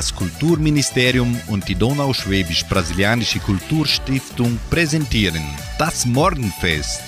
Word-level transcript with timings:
Das 0.00 0.14
Kulturministerium 0.14 1.38
und 1.48 1.68
die 1.68 1.74
Donauschwäbisch-Brasilianische 1.74 3.38
Kulturstiftung 3.38 4.58
präsentieren 4.70 5.42
das 5.78 6.06
Morgenfest. 6.06 7.02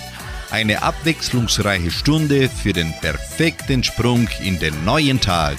Eine 0.51 0.83
abwechslungsreiche 0.83 1.91
Stunde 1.91 2.51
für 2.51 2.75
den 2.75 2.93
perfekten 3.01 3.83
Sprung 3.83 4.29
in 4.45 4.59
den 4.59 4.85
neuen 4.85 5.19
Tag. 5.19 5.57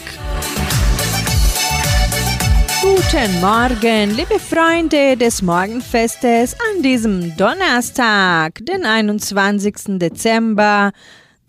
Guten 2.84 3.42
Morgen, 3.42 4.16
liebe 4.16 4.38
Freunde 4.38 5.18
des 5.18 5.42
Morgenfestes 5.42 6.54
an 6.54 6.84
diesem 6.84 7.36
Donnerstag, 7.36 8.64
den 8.64 8.86
21. 8.86 9.98
Dezember 9.98 10.92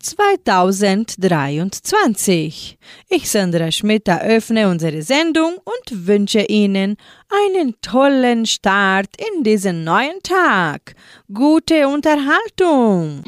2023. 0.05 2.77
Ich, 3.09 3.29
Sandra 3.29 3.71
Schmidt, 3.71 4.07
eröffne 4.07 4.69
unsere 4.69 5.01
Sendung 5.01 5.57
und 5.63 6.07
wünsche 6.07 6.41
Ihnen 6.41 6.95
einen 7.29 7.73
tollen 7.81 8.45
Start 8.45 9.09
in 9.17 9.43
diesen 9.43 9.83
neuen 9.83 10.21
Tag. 10.21 10.93
Gute 11.33 11.87
Unterhaltung. 11.87 13.23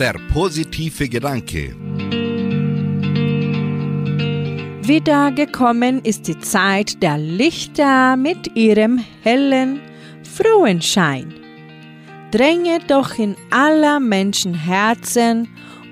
Der 0.00 0.14
positive 0.32 1.08
Gedanke. 1.08 1.76
Wiedergekommen 4.82 6.04
ist 6.04 6.26
die 6.26 6.40
Zeit 6.40 7.00
der 7.02 7.16
Lichter 7.16 8.16
mit 8.16 8.56
ihrem 8.56 8.98
hellen, 9.22 9.80
frohen 10.24 10.82
Schein. 10.82 11.43
Dränge 12.34 12.80
doch 12.88 13.16
in 13.16 13.36
aller 13.50 14.00
Menschen 14.00 14.54
Herzen 14.54 15.48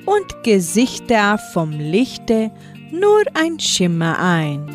und 0.06 0.42
Gesichter 0.42 1.38
vom 1.52 1.70
Lichte 1.70 2.50
nur 2.90 3.22
ein 3.34 3.60
Schimmer 3.60 4.18
ein. 4.18 4.66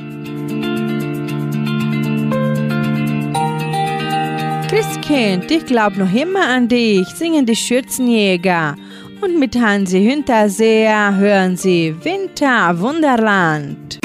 Christkind, 4.70 5.52
ich 5.52 5.66
glaub 5.66 5.98
noch 5.98 6.14
immer 6.14 6.48
an 6.48 6.70
dich, 6.70 7.06
singen 7.10 7.46
die 7.46 7.58
Schürzenjäger. 7.58 8.78
Und 9.20 9.38
mit 9.38 9.60
Hansi 9.60 10.02
Hinterseher 10.02 11.18
hören 11.18 11.58
Sie 11.58 11.94
Winter 12.02 12.80
Wunderland. 12.80 14.00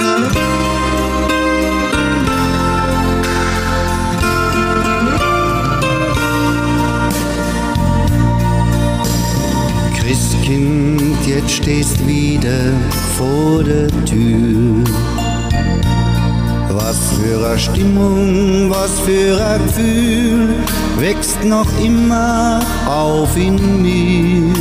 Christkind, 10.53 11.27
jetzt 11.27 11.51
stehst 11.51 12.07
wieder 12.07 12.73
vor 13.17 13.65
der 13.65 13.89
Tür. 14.05 14.85
Was 16.69 16.99
für 17.19 17.49
eine 17.49 17.59
Stimmung, 17.59 18.71
was 18.71 19.01
für 19.01 19.43
ein 19.43 19.63
Gefühl 19.67 20.49
wächst 20.99 21.43
noch 21.45 21.67
immer 21.83 22.61
auf 22.87 23.35
in 23.37 23.83
mir. 23.83 24.55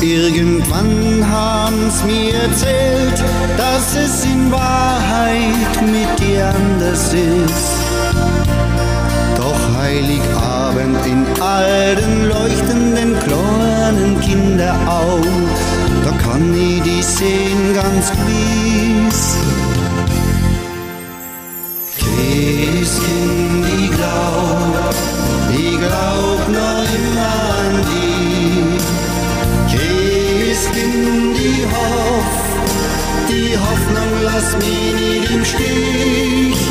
Irgendwann 0.00 1.24
haben's 1.30 2.02
mir 2.04 2.34
erzählt, 2.34 3.24
dass 3.58 3.94
es 3.94 4.24
in 4.24 4.50
Wahrheit 4.52 5.82
mit 5.82 6.18
dir 6.20 6.48
anders 6.48 7.12
ist. 7.12 7.76
Doch 9.36 9.76
Heiligabend 9.78 11.04
in 11.06 11.26
all 11.42 11.96
den 11.96 12.30
leuchtenden 13.86 14.20
kleinen 14.20 14.20
Kinderaugen, 14.20 15.48
da 16.04 16.10
kann 16.22 16.54
ich 16.54 16.82
die 16.82 17.02
sehen 17.02 17.74
ganz 17.74 18.10
gewiss. 18.10 19.36
Christkind, 21.98 23.66
ich 23.78 23.90
glaub, 23.90 24.94
ich 25.50 25.78
glaub 25.78 26.48
noch 26.48 26.86
immer 26.98 27.32
an 27.58 27.74
dich. 27.90 28.84
Christkind, 29.72 31.36
ich 31.38 31.64
hoff, 31.72 32.34
die 33.28 33.56
Hoffnung 33.56 34.12
lass 34.24 34.56
mich 34.56 34.94
nicht 34.94 35.30
im 35.30 35.44
Stich. 35.44 36.65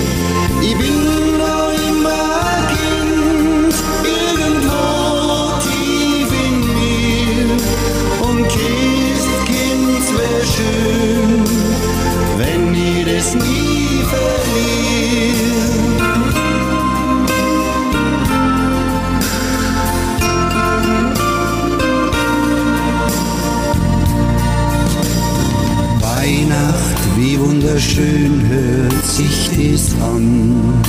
Wunderschön 27.75 28.41
hört 28.47 29.05
sich 29.05 29.49
das 29.49 29.93
an. 30.01 30.81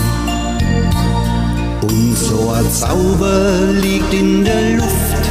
Und 1.83 2.17
so 2.17 2.51
ein 2.51 2.71
Zauber 2.71 3.73
liegt 3.83 4.15
in 4.15 4.45
der 4.45 4.77
Luft, 4.77 5.25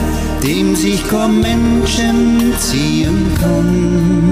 dem 0.43 0.75
sich 0.75 1.07
kaum 1.07 1.39
Menschen 1.39 2.53
ziehen 2.59 3.31
kann. 3.39 4.31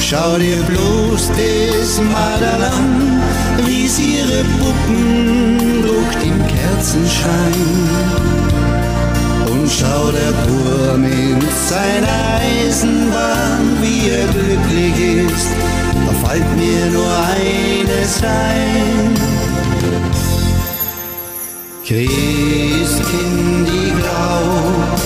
Schau 0.00 0.38
dir 0.38 0.56
bloß 0.56 1.30
das 1.38 2.00
Madel 2.00 2.64
an, 2.64 3.22
wie 3.64 3.86
sie 3.86 4.18
ihre 4.18 4.42
Puppen 4.58 5.82
druckt 5.82 6.22
im 6.24 6.46
Kerzenschein. 6.48 8.35
Und 9.66 9.72
schau 9.72 10.12
der 10.12 10.30
Bur 10.46 10.96
mit 10.96 11.42
seiner 11.68 12.38
Eisenbahn, 12.38 13.76
wie 13.82 14.10
er 14.10 14.28
glücklich 14.28 15.26
ist, 15.26 15.50
da 16.06 16.12
fällt 16.28 16.48
mir 16.56 16.86
nur 16.92 17.10
eines 17.34 18.22
ein. 18.22 19.12
Christkind, 21.84 23.68
ich 23.68 23.92
glaub, 24.02 25.00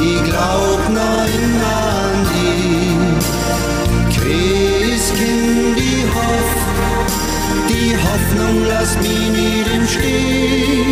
ich 0.00 0.20
glaub 0.24 0.80
noch 0.88 1.26
immer 1.38 1.78
an 2.02 2.16
dich. 2.34 3.22
Christkind, 4.16 5.78
ich 5.78 6.06
hoff, 6.16 6.50
die 7.68 7.94
Hoffnung 8.04 8.56
lass 8.66 8.96
mich 8.96 9.28
nicht 9.30 9.68
im 9.72 9.86
Stich. 9.86 10.91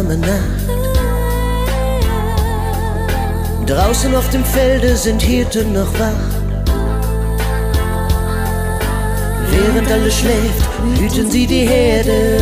Einsame 0.00 0.16
Nacht. 0.16 0.68
Draußen 3.66 4.14
auf 4.14 4.28
dem 4.30 4.44
Felde 4.44 4.96
sind 4.96 5.22
Hirten 5.22 5.72
noch 5.72 5.92
wach. 5.98 6.30
Während 9.50 9.90
alles 9.90 10.18
schläft, 10.18 10.68
hüten 10.98 11.30
sie 11.30 11.46
die 11.46 11.66
Herde. 11.68 12.38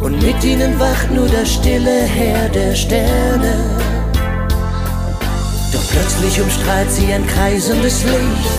Und 0.00 0.22
mit 0.22 0.42
ihnen 0.44 0.78
wacht 0.78 1.10
nur 1.10 1.28
das 1.28 1.54
stille 1.54 2.02
Heer 2.04 2.48
der 2.48 2.74
Sterne. 2.74 3.54
Doch 5.72 5.86
plötzlich 5.90 6.40
umstrahlt 6.40 6.90
sie 6.90 7.12
ein 7.12 7.26
kreisendes 7.26 8.04
Licht. 8.04 8.56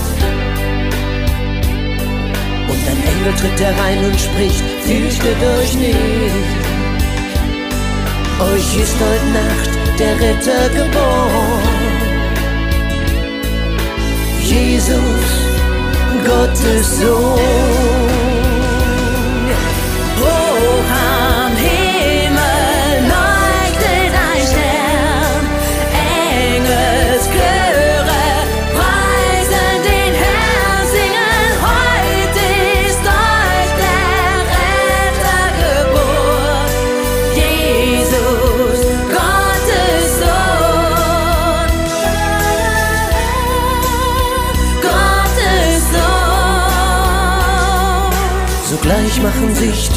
Und 2.70 2.82
ein 2.92 3.04
Engel 3.12 3.34
tritt 3.40 3.60
herein 3.60 4.06
und 4.06 4.20
spricht, 4.20 4.77
fürchtet 4.88 5.38
euch 5.60 5.74
nicht. 5.76 6.48
Euch 8.40 8.82
ist 8.84 8.96
heute 9.08 9.30
Nacht 9.42 10.00
der 10.00 10.16
Retter 10.16 10.70
geboren. 10.70 11.62
Jesus, 14.42 15.28
Gottes 16.26 17.00
Sohn. 17.00 17.97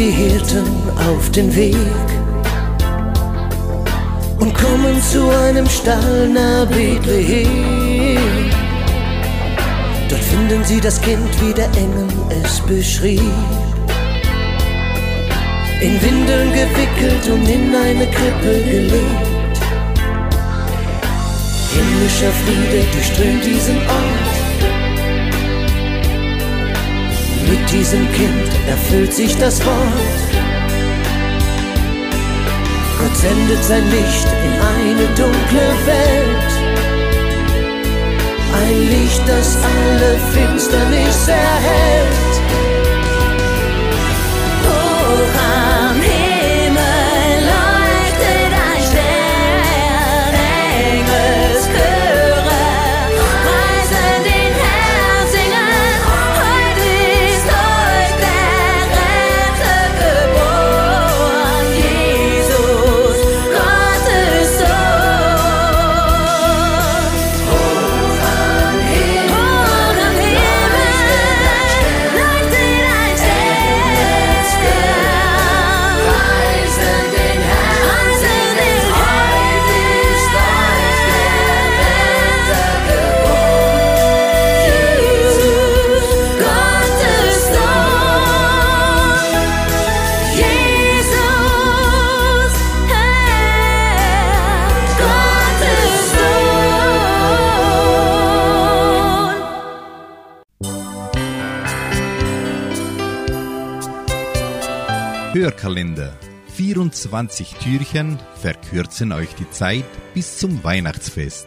Die 0.00 0.11
Hirten 0.12 0.64
auf 0.97 1.31
den 1.31 1.55
Weg 1.55 1.76
und 4.38 4.55
kommen 4.55 4.99
zu 5.12 5.29
einem 5.29 5.69
Stall 5.69 6.26
nahe 6.26 6.64
Bethlehem. 6.64 8.50
Dort 10.08 10.23
finden 10.23 10.64
sie 10.64 10.81
das 10.81 10.99
Kind, 11.02 11.29
wie 11.43 11.52
der 11.52 11.70
Engel 11.76 12.08
es 12.43 12.61
beschrieb. 12.61 13.20
In 15.82 16.00
Windeln 16.00 16.50
gewickelt 16.50 17.25
und 17.35 17.47
in 17.47 17.75
eine 17.75 18.06
Krippe 18.06 18.52
gelegt. 18.70 19.58
Himmlischer 21.75 22.32
Friede 22.41 22.87
durchströmt 22.94 23.44
diesen 23.44 23.76
Ort. 23.76 24.30
Mit 27.50 27.69
diesem 27.73 28.11
Kind 28.12 28.50
erfüllt 28.69 29.12
sich 29.12 29.37
das 29.37 29.64
Wort. 29.67 30.20
Gott 33.00 33.17
sendet 33.17 33.64
sein 33.64 33.85
Licht 33.91 34.29
in 34.44 34.52
eine 34.76 35.06
dunkle 35.17 35.69
Welt. 35.85 36.50
Ein 38.55 38.79
Licht, 38.88 39.23
das 39.26 39.56
alle 39.56 40.19
Finsternis 40.32 41.26
erhält. 41.26 42.32
Hoch 44.69 45.50
Hörkalender. 105.71 106.13
24 106.57 107.55
Türchen 107.63 108.19
verkürzen 108.41 109.13
euch 109.13 109.33
die 109.37 109.49
Zeit 109.51 109.85
bis 110.15 110.39
zum 110.39 110.65
Weihnachtsfest. 110.65 111.47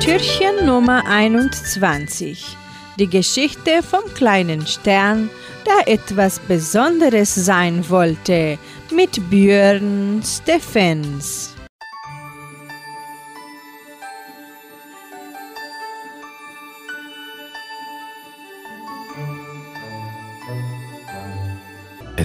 Türchen 0.00 0.66
Nummer 0.66 1.06
21. 1.06 2.56
Die 2.98 3.06
Geschichte 3.06 3.84
vom 3.88 4.02
kleinen 4.14 4.66
Stern, 4.66 5.30
der 5.64 5.92
etwas 5.94 6.40
Besonderes 6.40 7.36
sein 7.36 7.88
wollte, 7.88 8.58
mit 8.92 9.30
Björn 9.30 10.20
Steffens. 10.24 11.54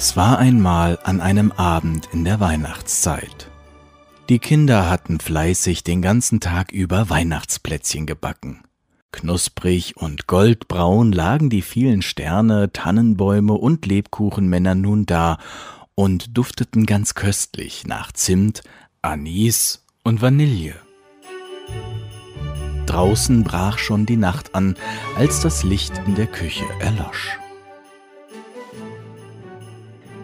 Es 0.06 0.18
war 0.18 0.38
einmal 0.38 1.00
an 1.04 1.22
einem 1.22 1.54
Abend 1.54 2.10
in 2.12 2.26
der 2.26 2.42
Weihnachtszeit. 2.42 3.50
Die 4.28 4.38
Kinder 4.38 4.90
hatten 4.90 5.22
fleißig 5.22 5.86
den 5.86 6.01
ganzen 6.01 6.42
Tag 6.42 6.74
über 6.74 7.10
Weihnachtsplätzchen 7.10 8.06
gebacken. 8.06 8.63
Knusprig 9.13 9.96
und 9.96 10.27
goldbraun 10.27 11.13
lagen 11.13 11.50
die 11.50 11.62
vielen 11.62 12.01
Sterne, 12.01 12.74
Tannenbäume 12.74 13.54
und 13.54 13.86
Lebkuchenmänner 13.86 14.75
nun 14.75 15.06
da 15.06 15.38
und 15.96 16.38
dufteten 16.38 16.86
ganz 16.86 17.16
köstlich 17.16 17.88
nach 17.88 18.12
Zimt, 18.12 18.62
Anis 19.01 19.86
und 20.04 20.22
Vanille. 20.22 20.75
Draußen 22.88 23.46
brach 23.46 23.77
schon 23.77 24.06
die 24.06 24.18
Nacht 24.18 24.54
an, 24.54 24.75
als 25.16 25.39
das 25.39 25.63
Licht 25.63 25.94
in 26.06 26.16
der 26.16 26.27
Küche 26.27 26.66
erlosch. 26.82 27.38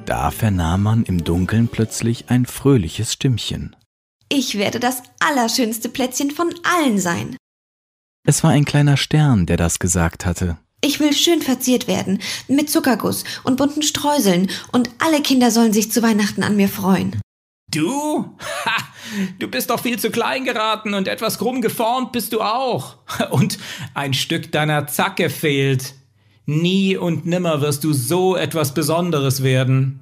Da 0.09 0.31
vernahm 0.31 0.81
man 0.81 1.03
im 1.03 1.23
Dunkeln 1.23 1.67
plötzlich 1.67 2.31
ein 2.31 2.47
fröhliches 2.47 3.13
Stimmchen. 3.13 3.75
Ich 4.27 4.57
werde 4.57 4.79
das 4.79 5.03
allerschönste 5.19 5.87
Plätzchen 5.87 6.31
von 6.31 6.51
allen 6.63 6.97
sein. 6.97 7.37
Es 8.25 8.43
war 8.43 8.49
ein 8.49 8.65
kleiner 8.65 8.97
Stern, 8.97 9.45
der 9.45 9.57
das 9.57 9.77
gesagt 9.77 10.25
hatte. 10.25 10.57
Ich 10.81 10.99
will 10.99 11.13
schön 11.13 11.43
verziert 11.43 11.87
werden, 11.87 12.23
mit 12.47 12.71
Zuckerguss 12.71 13.23
und 13.43 13.57
bunten 13.57 13.83
Streuseln, 13.83 14.49
und 14.71 14.89
alle 14.97 15.21
Kinder 15.21 15.51
sollen 15.51 15.73
sich 15.73 15.91
zu 15.91 16.01
Weihnachten 16.01 16.41
an 16.41 16.55
mir 16.55 16.69
freuen. 16.69 17.21
Du? 17.71 18.35
Ha, 18.65 18.77
du 19.37 19.47
bist 19.47 19.69
doch 19.69 19.79
viel 19.79 19.99
zu 19.99 20.09
klein 20.09 20.43
geraten 20.43 20.95
und 20.95 21.07
etwas 21.07 21.37
krumm 21.37 21.61
geformt 21.61 22.13
bist 22.13 22.33
du 22.33 22.41
auch. 22.41 22.97
Und 23.29 23.59
ein 23.93 24.15
Stück 24.15 24.51
deiner 24.51 24.87
Zacke 24.87 25.29
fehlt. 25.29 25.93
Nie 26.51 26.97
und 26.97 27.27
nimmer 27.27 27.61
wirst 27.61 27.83
du 27.83 27.93
so 27.93 28.35
etwas 28.35 28.73
Besonderes 28.73 29.43
werden. 29.43 29.99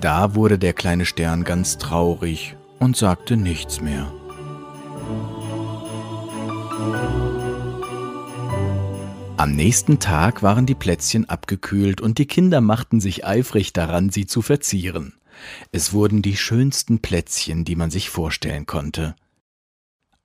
Da 0.00 0.34
wurde 0.34 0.58
der 0.58 0.72
kleine 0.72 1.04
Stern 1.04 1.44
ganz 1.44 1.76
traurig 1.76 2.56
und 2.78 2.96
sagte 2.96 3.36
nichts 3.36 3.82
mehr. 3.82 4.10
Am 9.36 9.52
nächsten 9.52 9.98
Tag 9.98 10.42
waren 10.42 10.64
die 10.64 10.74
Plätzchen 10.74 11.28
abgekühlt 11.28 12.00
und 12.00 12.16
die 12.16 12.26
Kinder 12.26 12.62
machten 12.62 12.98
sich 12.98 13.26
eifrig 13.26 13.74
daran, 13.74 14.08
sie 14.08 14.24
zu 14.24 14.40
verzieren. 14.40 15.16
Es 15.70 15.92
wurden 15.92 16.22
die 16.22 16.38
schönsten 16.38 17.00
Plätzchen, 17.00 17.66
die 17.66 17.76
man 17.76 17.90
sich 17.90 18.08
vorstellen 18.08 18.64
konnte. 18.64 19.16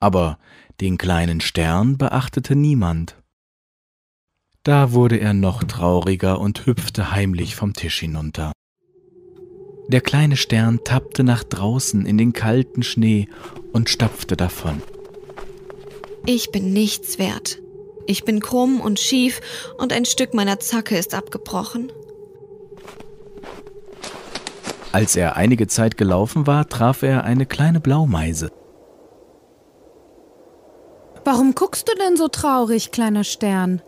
Aber 0.00 0.38
den 0.80 0.96
kleinen 0.96 1.42
Stern 1.42 1.98
beachtete 1.98 2.56
niemand. 2.56 3.16
Da 4.64 4.92
wurde 4.92 5.20
er 5.20 5.34
noch 5.34 5.62
trauriger 5.62 6.40
und 6.40 6.64
hüpfte 6.64 7.10
heimlich 7.10 7.54
vom 7.54 7.74
Tisch 7.74 8.00
hinunter. 8.00 8.52
Der 9.88 10.00
kleine 10.00 10.38
Stern 10.38 10.80
tappte 10.82 11.22
nach 11.22 11.44
draußen 11.44 12.06
in 12.06 12.16
den 12.16 12.32
kalten 12.32 12.82
Schnee 12.82 13.28
und 13.74 13.90
stapfte 13.90 14.38
davon. 14.38 14.80
Ich 16.24 16.50
bin 16.50 16.72
nichts 16.72 17.18
wert. 17.18 17.58
Ich 18.06 18.24
bin 18.24 18.40
krumm 18.40 18.80
und 18.80 18.98
schief 18.98 19.42
und 19.76 19.92
ein 19.92 20.06
Stück 20.06 20.32
meiner 20.32 20.58
Zacke 20.58 20.96
ist 20.96 21.12
abgebrochen. 21.12 21.92
Als 24.92 25.14
er 25.14 25.36
einige 25.36 25.66
Zeit 25.66 25.98
gelaufen 25.98 26.46
war, 26.46 26.70
traf 26.70 27.02
er 27.02 27.24
eine 27.24 27.44
kleine 27.44 27.80
Blaumeise. 27.80 28.50
Warum 31.22 31.54
guckst 31.54 31.86
du 31.88 31.92
denn 31.96 32.16
so 32.16 32.28
traurig, 32.28 32.92
kleiner 32.92 33.24
Stern? 33.24 33.82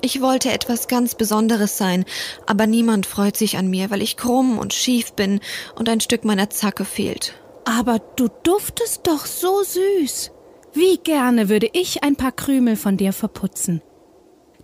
Ich 0.00 0.20
wollte 0.20 0.50
etwas 0.50 0.88
ganz 0.88 1.14
Besonderes 1.14 1.78
sein, 1.78 2.04
aber 2.46 2.66
niemand 2.66 3.06
freut 3.06 3.36
sich 3.36 3.56
an 3.56 3.68
mir, 3.68 3.90
weil 3.90 4.02
ich 4.02 4.16
krumm 4.16 4.58
und 4.58 4.74
schief 4.74 5.12
bin 5.12 5.40
und 5.76 5.88
ein 5.88 6.00
Stück 6.00 6.24
meiner 6.24 6.50
Zacke 6.50 6.84
fehlt. 6.84 7.34
Aber 7.64 8.00
du 8.16 8.28
duftest 8.42 9.06
doch 9.06 9.26
so 9.26 9.62
süß. 9.62 10.32
Wie 10.72 10.96
gerne 10.98 11.48
würde 11.48 11.68
ich 11.72 12.02
ein 12.02 12.16
paar 12.16 12.32
Krümel 12.32 12.76
von 12.76 12.96
dir 12.96 13.12
verputzen. 13.12 13.82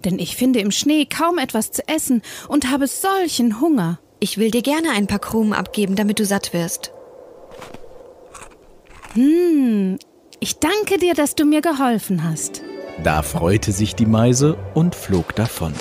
Denn 0.04 0.18
ich 0.18 0.37
finde 0.37 0.61
im 0.61 0.71
Schnee 0.71 1.07
kaum 1.07 1.38
etwas 1.38 1.71
zu 1.71 1.87
essen 1.87 2.23
und 2.49 2.71
habe 2.71 2.87
solchen 2.87 3.61
Hunger. 3.61 4.00
Ich 4.21 4.38
will 4.38 4.50
dir 4.50 4.62
gerne 4.62 4.90
ein 4.90 5.07
paar 5.07 5.18
Krumen 5.18 5.52
abgeben, 5.52 5.95
damit 5.95 6.18
du 6.18 6.25
satt 6.25 6.52
wirst. 6.52 6.92
Ich 10.40 10.59
danke 10.59 10.99
dir, 10.99 11.14
dass 11.14 11.35
du 11.35 11.45
mir 11.45 11.61
geholfen 11.61 12.25
hast. 12.25 12.62
Da 13.05 13.23
freute 13.23 13.73
sich 13.73 13.95
die 13.95 14.07
Meise 14.07 14.57
und 14.75 14.95
flog 14.95 15.35
davon. 15.37 15.73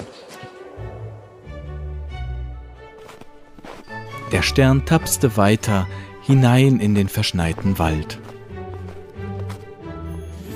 Der 4.32 4.42
Stern 4.44 4.86
tapste 4.86 5.36
weiter 5.38 5.88
hinein 6.22 6.80
in 6.80 6.94
den 6.94 7.08
verschneiten 7.10 7.80
Wald. 7.80 8.20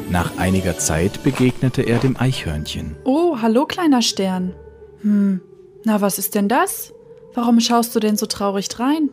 Nach 0.10 0.38
einiger 0.38 0.78
Zeit 0.78 1.24
begegnete 1.24 1.82
er 1.84 1.98
dem 1.98 2.18
Eichhörnchen. 2.18 2.98
Oh, 3.06 3.38
hallo 3.42 3.66
kleiner 3.66 4.02
Stern. 4.02 4.54
Hm, 5.02 5.42
na 5.86 6.02
was 6.02 6.20
ist 6.20 6.36
denn 6.36 6.50
das? 6.50 6.94
Warum 7.34 7.62
schaust 7.62 7.96
du 7.96 8.00
denn 8.02 8.18
so 8.18 8.26
traurig 8.26 8.68
drein? 8.68 9.10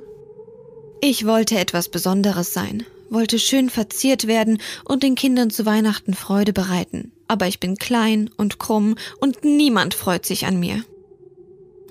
Ich 1.01 1.25
wollte 1.25 1.57
etwas 1.57 1.89
Besonderes 1.89 2.53
sein, 2.53 2.85
wollte 3.09 3.39
schön 3.39 3.71
verziert 3.71 4.27
werden 4.27 4.59
und 4.85 5.05
den 5.05 5.15
Kindern 5.15 5.51
zu 5.51 5.65
Weihnachten 5.65 6.15
Freude 6.15 6.53
bereiten. 6.53 7.13
Aber 7.29 7.47
ich 7.47 7.61
bin 7.61 7.77
klein 7.77 8.31
und 8.37 8.59
krumm 8.59 8.97
und 9.21 9.45
niemand 9.45 9.95
freut 9.95 10.27
sich 10.27 10.47
an 10.47 10.59
mir. 10.59 10.83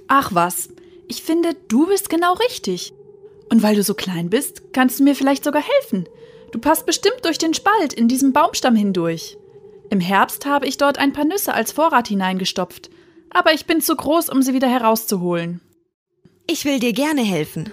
Ach 0.08 0.34
was, 0.34 0.70
ich 1.08 1.22
finde, 1.24 1.56
du 1.68 1.88
bist 1.88 2.10
genau 2.10 2.34
richtig. 2.34 2.94
Und 3.50 3.64
weil 3.64 3.76
du 3.76 3.84
so 3.84 3.94
klein 3.94 4.30
bist, 4.30 4.74
kannst 4.74 5.00
du 5.00 5.04
mir 5.04 5.16
vielleicht 5.16 5.44
sogar 5.44 5.64
helfen. 5.64 6.10
Du 6.52 6.60
passt 6.60 6.86
bestimmt 6.86 7.24
durch 7.24 7.38
den 7.38 7.54
Spalt 7.54 7.94
in 7.94 8.08
diesem 8.08 8.34
Baumstamm 8.34 8.76
hindurch. 8.76 9.38
Im 9.90 10.00
Herbst 10.00 10.46
habe 10.46 10.66
ich 10.66 10.78
dort 10.78 10.98
ein 10.98 11.14
paar 11.14 11.26
Nüsse 11.26 11.54
als 11.54 11.72
Vorrat 11.72 12.08
hineingestopft, 12.08 12.90
aber 13.30 13.54
ich 13.54 13.66
bin 13.66 13.80
zu 13.80 13.96
groß, 13.96 14.30
um 14.30 14.42
sie 14.42 14.54
wieder 14.54 14.68
herauszuholen. 14.68 15.62
Ich 16.46 16.66
will 16.66 16.80
dir 16.80 16.94
gerne 16.94 17.22
helfen. 17.22 17.72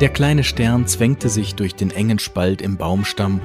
Der 0.00 0.10
kleine 0.10 0.44
Stern 0.44 0.86
zwängte 0.86 1.28
sich 1.28 1.54
durch 1.54 1.74
den 1.74 1.90
engen 1.90 2.18
Spalt 2.18 2.60
im 2.60 2.76
Baumstamm 2.76 3.40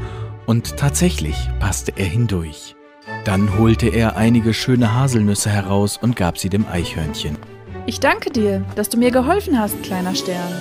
und 0.46 0.78
tatsächlich 0.78 1.36
passte 1.60 1.94
er 1.96 2.06
hindurch. 2.06 2.76
Dann 3.24 3.58
holte 3.58 3.88
er 3.88 4.18
einige 4.18 4.54
schöne 4.54 4.96
Haselnüsse 4.96 5.50
heraus 5.50 5.98
und 5.98 6.16
gab 6.16 6.38
sie 6.38 6.50
dem 6.50 6.66
Eichhörnchen. 6.68 7.38
Ich 7.86 8.00
danke 8.00 8.32
dir, 8.32 8.66
dass 8.76 8.90
du 8.90 8.98
mir 8.98 9.12
geholfen 9.12 9.60
hast, 9.60 9.82
kleiner 9.84 10.16
Stern. 10.16 10.52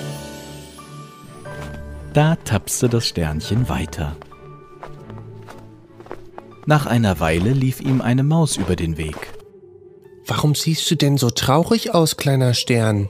Da 2.12 2.37
tapste 2.37 2.88
das 2.88 3.07
Sternchen 3.07 3.69
weiter. 3.69 4.17
Nach 6.67 6.87
einer 6.87 7.21
Weile 7.21 7.52
lief 7.52 7.81
ihm 7.81 8.00
eine 8.00 8.23
Maus 8.23 8.57
über 8.57 8.76
den 8.76 8.99
Weg. 8.99 9.17
Warum 10.26 10.55
siehst 10.55 10.90
du 10.90 10.97
denn 10.97 11.17
so 11.17 11.31
traurig 11.31 11.95
aus, 11.95 12.17
kleiner 12.17 12.55
Stern? 12.55 13.09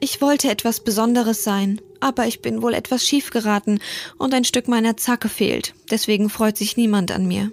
Ich 0.00 0.20
wollte 0.20 0.50
etwas 0.50 0.80
Besonderes 0.80 1.44
sein, 1.44 1.80
aber 2.00 2.26
ich 2.26 2.40
bin 2.40 2.62
wohl 2.62 2.74
etwas 2.74 3.04
schief 3.04 3.30
geraten 3.30 3.80
und 4.16 4.34
ein 4.34 4.44
Stück 4.44 4.68
meiner 4.68 4.96
Zacke 4.96 5.28
fehlt. 5.28 5.74
Deswegen 5.90 6.30
freut 6.30 6.56
sich 6.56 6.76
niemand 6.76 7.10
an 7.10 7.26
mir. 7.26 7.52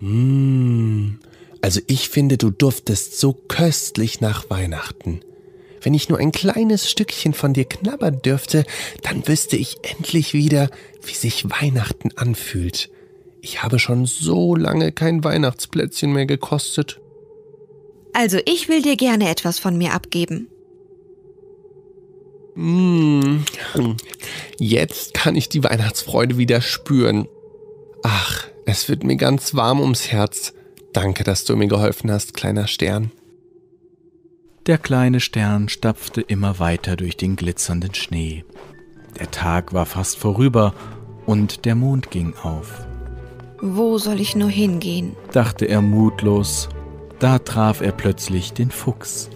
Hm, 0.00 1.18
also 1.60 1.80
ich 1.86 2.08
finde, 2.08 2.38
du 2.38 2.50
duftest 2.50 3.18
so 3.18 3.32
köstlich 3.32 4.20
nach 4.20 4.48
Weihnachten. 4.50 5.20
Wenn 5.82 5.94
ich 5.94 6.08
nur 6.08 6.18
ein 6.18 6.32
kleines 6.32 6.90
Stückchen 6.90 7.32
von 7.32 7.54
dir 7.54 7.64
knabbern 7.64 8.20
dürfte, 8.22 8.64
dann 9.02 9.26
wüsste 9.26 9.56
ich 9.56 9.78
endlich 9.82 10.34
wieder, 10.34 10.70
wie 11.04 11.14
sich 11.14 11.48
Weihnachten 11.48 12.10
anfühlt. 12.16 12.90
Ich 13.40 13.62
habe 13.62 13.78
schon 13.78 14.04
so 14.04 14.54
lange 14.54 14.92
kein 14.92 15.24
Weihnachtsplätzchen 15.24 16.12
mehr 16.12 16.26
gekostet. 16.26 17.00
Also 18.12 18.38
ich 18.44 18.68
will 18.68 18.82
dir 18.82 18.96
gerne 18.96 19.30
etwas 19.30 19.58
von 19.58 19.78
mir 19.78 19.94
abgeben. 19.94 20.48
Hm, 22.54 23.44
jetzt 24.58 25.14
kann 25.14 25.36
ich 25.36 25.48
die 25.48 25.64
Weihnachtsfreude 25.64 26.36
wieder 26.36 26.60
spüren. 26.60 27.26
Ach, 28.02 28.49
es 28.70 28.88
wird 28.88 29.02
mir 29.02 29.16
ganz 29.16 29.54
warm 29.54 29.80
ums 29.80 30.12
Herz. 30.12 30.54
Danke, 30.92 31.24
dass 31.24 31.44
du 31.44 31.56
mir 31.56 31.66
geholfen 31.66 32.10
hast, 32.10 32.34
kleiner 32.34 32.68
Stern. 32.68 33.10
Der 34.66 34.78
kleine 34.78 35.18
Stern 35.20 35.68
stapfte 35.68 36.20
immer 36.20 36.58
weiter 36.60 36.96
durch 36.96 37.16
den 37.16 37.34
glitzernden 37.34 37.94
Schnee. 37.94 38.44
Der 39.18 39.30
Tag 39.30 39.72
war 39.72 39.86
fast 39.86 40.18
vorüber 40.18 40.74
und 41.26 41.64
der 41.64 41.74
Mond 41.74 42.10
ging 42.10 42.34
auf. 42.42 42.86
Wo 43.60 43.98
soll 43.98 44.20
ich 44.20 44.36
nur 44.36 44.50
hingehen? 44.50 45.16
Dachte 45.32 45.66
er 45.66 45.82
mutlos. 45.82 46.68
Da 47.18 47.38
traf 47.38 47.80
er 47.80 47.92
plötzlich 47.92 48.52
den 48.52 48.70
Fuchs. 48.70 49.30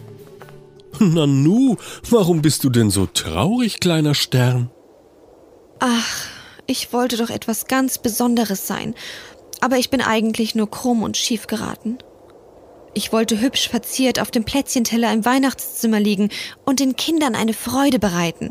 Nanu, 1.01 1.77
warum 2.09 2.41
bist 2.41 2.63
du 2.63 2.71
denn 2.71 2.91
so 2.91 3.07
traurig, 3.07 3.81
kleiner 3.81 4.15
Stern? 4.15 4.71
Ich 6.67 6.93
wollte 6.93 7.17
doch 7.17 7.31
etwas 7.31 7.67
ganz 7.67 7.99
Besonderes 7.99 8.67
sein, 8.67 8.95
aber 9.61 9.77
ich 9.77 9.91
bin 9.91 10.01
eigentlich 10.01 10.55
nur 10.55 10.71
krumm 10.71 11.03
und 11.03 11.17
schief 11.17 11.47
geraten. 11.47 11.99
Ich 12.95 13.13
wollte 13.13 13.41
hübsch 13.41 13.69
verziert 13.69 14.21
auf 14.21 14.31
dem 14.31 14.45
Plätzchenteller 14.45 15.13
im 15.13 15.25
Weihnachtszimmer 15.25 16.01
liegen 16.01 16.31
und 16.65 16.81
den 16.81 16.97
Kindern 16.97 17.35
eine 17.35 17.53
Freude 17.53 17.99
bereiten. 17.99 18.51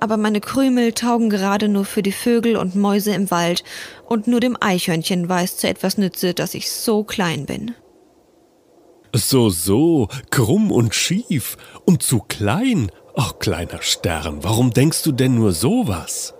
Aber 0.00 0.16
meine 0.16 0.40
Krümel 0.40 0.92
taugen 0.92 1.30
gerade 1.30 1.68
nur 1.68 1.84
für 1.84 2.02
die 2.02 2.12
Vögel 2.12 2.56
und 2.56 2.74
Mäuse 2.74 3.14
im 3.14 3.30
Wald 3.30 3.64
und 4.06 4.26
nur 4.26 4.40
dem 4.40 4.56
Eichhörnchen 4.60 5.28
war 5.28 5.42
es 5.42 5.56
zu 5.56 5.68
etwas 5.68 5.96
nütze, 5.96 6.34
dass 6.34 6.54
ich 6.54 6.70
so 6.70 7.04
klein 7.04 7.46
bin. 7.46 7.74
So, 9.14 9.48
so, 9.48 10.08
krumm 10.30 10.70
und 10.70 10.94
schief 10.94 11.56
und 11.86 12.02
zu 12.02 12.18
klein. 12.18 12.90
Ach, 13.14 13.38
kleiner 13.38 13.80
Stern, 13.80 14.44
warum 14.44 14.72
denkst 14.72 15.02
du 15.04 15.12
denn 15.12 15.36
nur 15.36 15.52
sowas? 15.52 16.34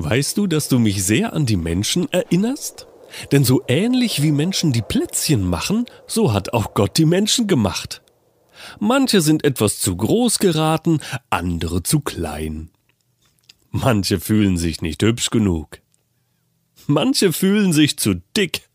Weißt 0.00 0.38
du, 0.38 0.46
dass 0.46 0.68
du 0.68 0.78
mich 0.78 1.02
sehr 1.02 1.32
an 1.32 1.44
die 1.44 1.56
Menschen 1.56 2.06
erinnerst? 2.12 2.86
Denn 3.32 3.42
so 3.42 3.62
ähnlich 3.66 4.22
wie 4.22 4.30
Menschen 4.30 4.72
die 4.72 4.80
Plätzchen 4.80 5.42
machen, 5.42 5.86
so 6.06 6.32
hat 6.32 6.52
auch 6.52 6.72
Gott 6.74 6.96
die 6.98 7.04
Menschen 7.04 7.48
gemacht. 7.48 8.00
Manche 8.78 9.20
sind 9.20 9.44
etwas 9.44 9.80
zu 9.80 9.96
groß 9.96 10.38
geraten, 10.38 11.00
andere 11.30 11.82
zu 11.82 11.98
klein. 11.98 12.70
Manche 13.72 14.20
fühlen 14.20 14.56
sich 14.56 14.82
nicht 14.82 15.02
hübsch 15.02 15.30
genug. 15.30 15.80
Manche 16.86 17.32
fühlen 17.32 17.72
sich 17.72 17.98
zu 17.98 18.22
dick. 18.36 18.68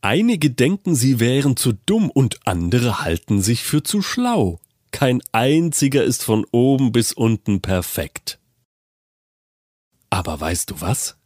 Einige 0.00 0.48
denken, 0.48 0.94
sie 0.94 1.20
wären 1.20 1.58
zu 1.58 1.74
dumm 1.84 2.10
und 2.10 2.46
andere 2.46 3.02
halten 3.02 3.42
sich 3.42 3.62
für 3.62 3.82
zu 3.82 4.00
schlau. 4.00 4.58
Kein 4.90 5.20
einziger 5.32 6.02
ist 6.02 6.24
von 6.24 6.46
oben 6.50 6.92
bis 6.92 7.12
unten 7.12 7.60
perfekt. 7.60 8.39
Aber 10.10 10.40
weißt 10.40 10.70
du 10.70 10.80
was? 10.80 11.16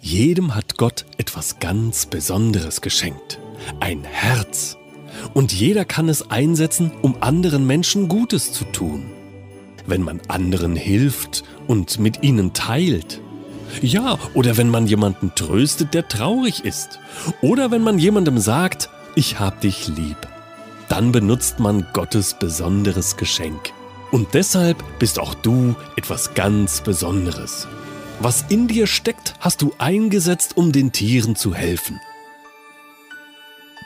Jedem 0.00 0.54
hat 0.54 0.76
Gott 0.76 1.06
etwas 1.16 1.58
ganz 1.58 2.06
Besonderes 2.06 2.82
geschenkt. 2.82 3.40
Ein 3.80 4.04
Herz. 4.04 4.76
Und 5.34 5.52
jeder 5.52 5.84
kann 5.84 6.08
es 6.08 6.30
einsetzen, 6.30 6.92
um 7.02 7.16
anderen 7.20 7.66
Menschen 7.66 8.06
Gutes 8.08 8.52
zu 8.52 8.64
tun. 8.66 9.10
Wenn 9.86 10.02
man 10.02 10.20
anderen 10.28 10.76
hilft 10.76 11.42
und 11.66 11.98
mit 11.98 12.22
ihnen 12.22 12.52
teilt. 12.52 13.20
Ja, 13.80 14.18
oder 14.34 14.56
wenn 14.56 14.68
man 14.68 14.86
jemanden 14.86 15.32
tröstet, 15.34 15.94
der 15.94 16.06
traurig 16.06 16.64
ist. 16.64 17.00
Oder 17.40 17.70
wenn 17.70 17.82
man 17.82 17.98
jemandem 17.98 18.38
sagt, 18.38 18.90
ich 19.14 19.40
hab 19.40 19.60
dich 19.62 19.88
lieb. 19.88 20.28
Dann 20.88 21.12
benutzt 21.12 21.58
man 21.58 21.86
Gottes 21.92 22.34
besonderes 22.38 23.16
Geschenk. 23.16 23.72
Und 24.10 24.34
deshalb 24.34 24.82
bist 24.98 25.18
auch 25.18 25.34
du 25.34 25.74
etwas 25.96 26.34
ganz 26.34 26.80
Besonderes. 26.80 27.66
Was 28.20 28.44
in 28.48 28.66
dir 28.66 28.86
steckt, 28.88 29.34
hast 29.38 29.62
du 29.62 29.72
eingesetzt, 29.78 30.56
um 30.56 30.72
den 30.72 30.90
Tieren 30.90 31.36
zu 31.36 31.54
helfen. 31.54 32.00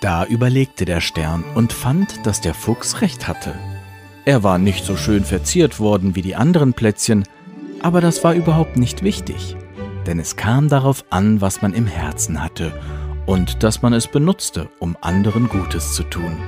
Da 0.01 0.25
überlegte 0.25 0.85
der 0.85 1.01
Stern 1.01 1.45
und 1.55 1.73
fand, 1.73 2.27
dass 2.27 2.41
der 2.41 2.55
Fuchs 2.55 3.03
recht 3.03 3.29
hatte. 3.29 3.55
Er 4.25 4.43
war 4.43 4.59
nicht 4.59 4.85
so 4.85 4.97
schön 4.97 5.25
verziert 5.25 5.81
worden 5.81 6.15
wie 6.15 6.23
die 6.23 6.35
anderen 6.35 6.73
Plätzchen, 6.73 7.25
Aber 7.83 8.01
das 8.01 8.23
war 8.23 8.33
überhaupt 8.33 8.77
nicht 8.77 9.03
wichtig, 9.03 9.57
denn 10.07 10.21
es 10.21 10.37
kam 10.37 10.69
darauf 10.69 11.05
an, 11.11 11.41
was 11.41 11.63
man 11.63 11.75
im 11.75 11.89
Herzen 11.89 12.41
hatte 12.41 12.73
und 13.27 13.65
dass 13.65 13.83
man 13.83 13.93
es 13.93 14.07
benutzte, 14.07 14.69
um 14.79 14.97
anderen 15.01 15.49
Gutes 15.49 15.93
zu 15.95 16.05
tun. 16.05 16.39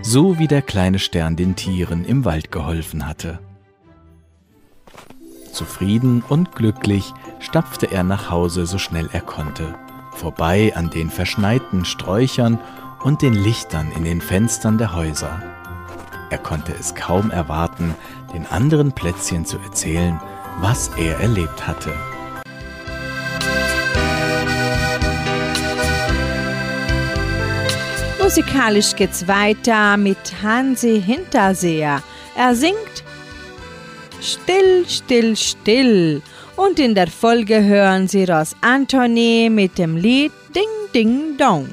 So 0.00 0.38
wie 0.38 0.48
der 0.48 0.62
kleine 0.62 0.98
Stern 0.98 1.36
den 1.36 1.54
Tieren 1.54 2.06
im 2.06 2.24
Wald 2.24 2.50
geholfen 2.50 3.06
hatte. 3.06 3.40
Zufrieden 5.54 6.24
und 6.28 6.56
glücklich 6.56 7.14
stapfte 7.38 7.86
er 7.90 8.02
nach 8.02 8.28
Hause 8.28 8.66
so 8.66 8.76
schnell 8.76 9.08
er 9.12 9.20
konnte, 9.20 9.74
vorbei 10.12 10.72
an 10.74 10.90
den 10.90 11.10
verschneiten 11.10 11.84
Sträuchern 11.84 12.58
und 13.04 13.22
den 13.22 13.34
Lichtern 13.34 13.92
in 13.92 14.02
den 14.02 14.20
Fenstern 14.20 14.78
der 14.78 14.94
Häuser. 14.94 15.40
Er 16.30 16.38
konnte 16.38 16.72
es 16.72 16.96
kaum 16.96 17.30
erwarten, 17.30 17.94
den 18.32 18.46
anderen 18.46 18.92
Plätzchen 18.92 19.44
zu 19.46 19.58
erzählen, 19.58 20.20
was 20.60 20.90
er 20.96 21.20
erlebt 21.20 21.66
hatte. 21.68 21.92
Musikalisch 28.20 28.96
geht's 28.96 29.28
weiter 29.28 29.96
mit 29.96 30.42
Hansi 30.42 31.00
Hinterseher. 31.00 32.02
Er 32.34 32.56
singt 32.56 33.03
Still, 34.24 34.86
still, 34.88 35.36
still. 35.36 36.22
Und 36.56 36.78
in 36.78 36.94
der 36.94 37.08
Folge 37.08 37.62
hören 37.62 38.08
Sie 38.08 38.24
Ross 38.24 38.56
Anthony 38.62 39.50
mit 39.50 39.76
dem 39.76 39.98
Lied 39.98 40.32
Ding, 40.54 40.64
Ding, 40.94 41.36
Dong. 41.36 41.68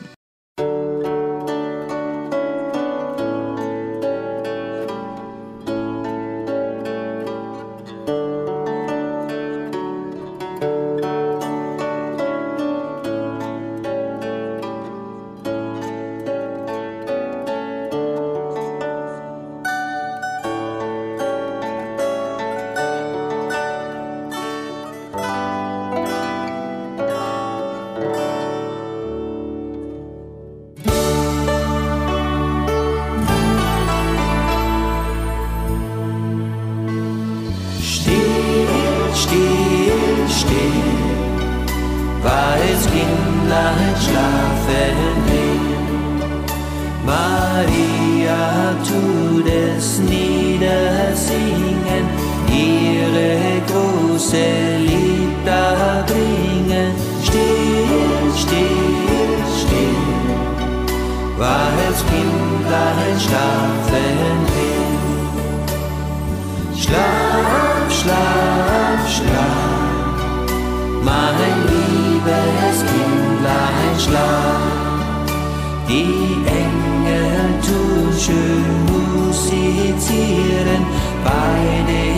Schlaf. 74.02 74.62
Die 75.88 76.34
Engel 76.62 77.50
tun 77.66 78.08
schön 78.20 78.76
musizieren, 78.92 80.84
bei 81.24 81.60
dem 81.90 82.11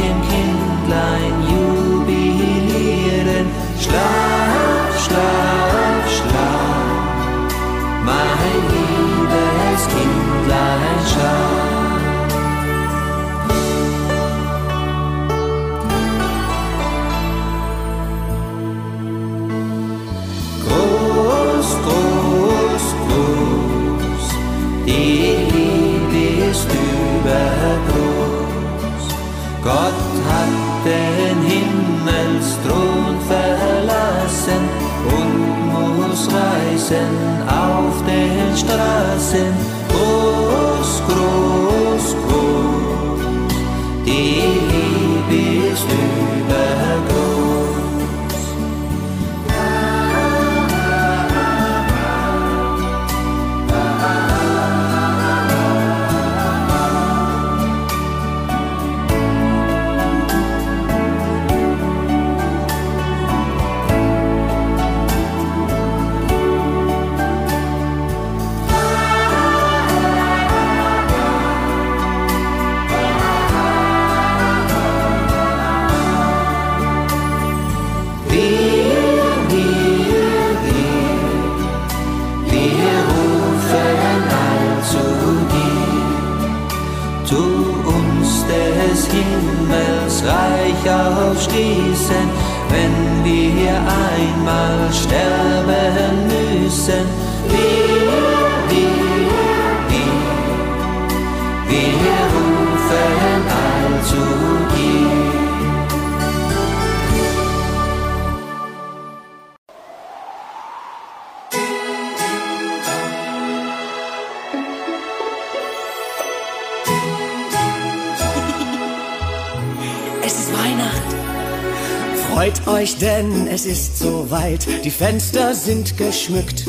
Euch, 122.65 122.97
denn 122.97 123.47
es 123.47 123.65
ist 123.65 123.99
soweit. 123.99 124.65
Die 124.85 124.91
Fenster 124.91 125.53
sind 125.53 125.97
geschmückt. 125.97 126.65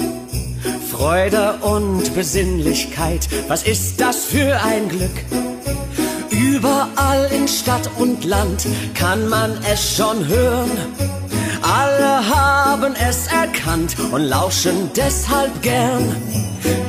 Freude 0.90 1.54
und 1.62 2.14
Besinnlichkeit, 2.14 3.28
was 3.48 3.62
ist 3.62 4.00
das 4.00 4.24
für 4.24 4.61
ein 4.62 4.88
Glück? 4.88 5.11
Überall 6.30 7.30
in 7.33 7.46
Stadt 7.46 7.88
und 7.98 8.24
Land 8.24 8.66
kann 8.94 9.28
man 9.28 9.57
es 9.72 9.96
schon 9.96 10.26
hören. 10.26 10.70
Alle 11.62 12.28
haben 12.28 12.94
es 13.09 13.28
erkannt 13.28 13.96
und 14.12 14.22
lauschen 14.22 14.90
deshalb 14.96 15.62
gern. 15.62 16.14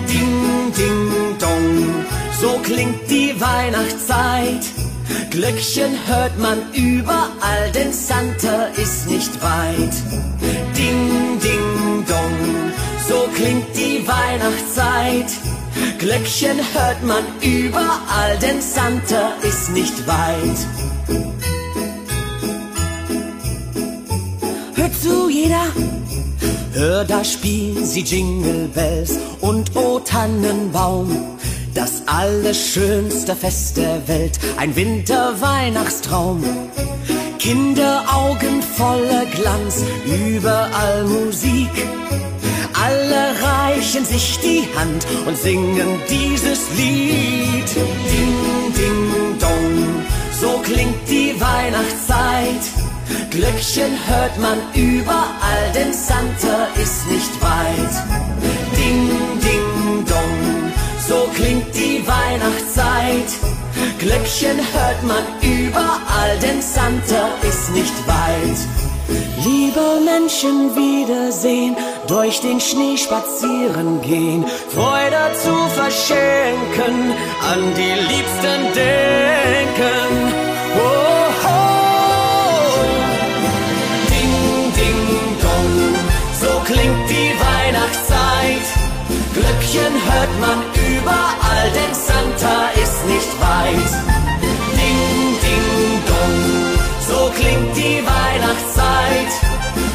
Ding, 0.10 0.72
ding, 0.76 1.12
dong, 1.40 2.06
so 2.42 2.60
klingt 2.64 3.10
die 3.10 3.40
Weihnachtszeit. 3.40 4.85
Glöckchen 5.30 5.92
hört 6.08 6.38
man 6.40 6.60
überall, 6.74 7.72
denn 7.74 7.92
Santa 7.92 8.68
ist 8.78 9.10
nicht 9.10 9.42
weit. 9.42 9.94
Ding, 10.78 11.40
ding, 11.40 12.06
dong, 12.08 12.72
so 13.08 13.28
klingt 13.36 13.68
die 13.76 14.08
Weihnachtszeit. 14.08 15.32
Glöckchen 16.00 16.58
hört 16.74 17.04
man 17.04 17.24
überall, 17.42 18.38
denn 18.42 18.62
Santa 18.62 19.34
ist 19.42 19.72
nicht 19.72 20.08
weit. 20.08 20.58
Hört 24.76 24.96
zu, 25.02 25.30
jeder! 25.30 25.66
Hör, 26.74 27.06
da 27.06 27.24
spielen 27.24 27.86
sie 27.86 28.02
Jingle 28.02 28.68
Bells 28.74 29.18
und 29.42 29.76
O 29.76 30.00
Tannenbaum. 30.00 31.35
Das 31.76 32.04
allerschönste 32.06 33.36
Fest 33.36 33.76
der 33.76 34.08
Welt, 34.08 34.40
ein 34.56 34.78
Winterweihnachtstraum. 34.78 36.42
Kinderaugen 37.38 38.62
voller 38.78 39.26
Glanz, 39.26 39.84
überall 40.06 41.04
Musik. 41.04 41.70
Alle 42.82 43.36
reichen 43.44 44.06
sich 44.06 44.40
die 44.40 44.64
Hand 44.74 45.06
und 45.28 45.38
singen 45.38 46.00
dieses 46.10 46.62
Lied. 46.78 47.70
Ding, 47.76 48.74
ding, 48.78 49.38
dong, 49.38 50.06
so 50.40 50.60
klingt 50.64 51.10
die 51.10 51.36
Weihnachtszeit. 51.42 52.64
Glöckchen 53.32 53.92
hört 54.08 54.40
man 54.40 54.60
überall, 54.76 55.66
denn 55.76 55.92
Santa 55.92 56.68
ist 56.82 57.06
nicht 57.12 57.42
weit. 57.42 57.96
Ding, 58.78 59.10
ding, 59.44 59.75
so 61.08 61.28
klingt 61.36 61.76
die 61.76 62.04
Weihnachtszeit. 62.08 63.30
Glöckchen 64.00 64.58
hört 64.74 65.04
man 65.04 65.24
überall, 65.42 66.38
denn 66.42 66.62
Santa 66.62 67.24
ist 67.42 67.72
nicht 67.72 67.96
weit. 68.08 68.60
Liebe 69.44 70.02
Menschen 70.04 70.76
wiedersehen, 70.76 71.76
durch 72.08 72.42
den 72.42 72.60
Schnee 72.60 72.98
spazieren 72.98 74.02
gehen, 74.02 74.46
Freude 74.74 75.24
zu 75.44 75.56
verschenken, 75.80 77.14
an 77.52 77.62
die 77.80 77.96
Liebsten 78.12 78.62
denken. 78.74 80.12
Ding, 84.10 84.74
ding, 84.80 85.04
dong, 85.44 85.96
so 86.42 86.52
klingt 86.66 87.10
die 87.10 87.32
Weihnachtszeit. 87.46 88.68
Glöckchen 89.36 89.94
hört 90.10 90.34
man 90.40 90.60
überall, 90.74 90.95
denn 91.72 91.94
Santa 91.94 92.70
ist 92.84 93.06
nicht 93.06 93.32
weit. 93.42 93.92
Ding, 94.78 95.38
ding, 95.44 96.02
dong, 96.10 96.40
so 97.08 97.32
klingt 97.38 97.76
die 97.76 98.02
Weihnachtszeit. 98.06 99.32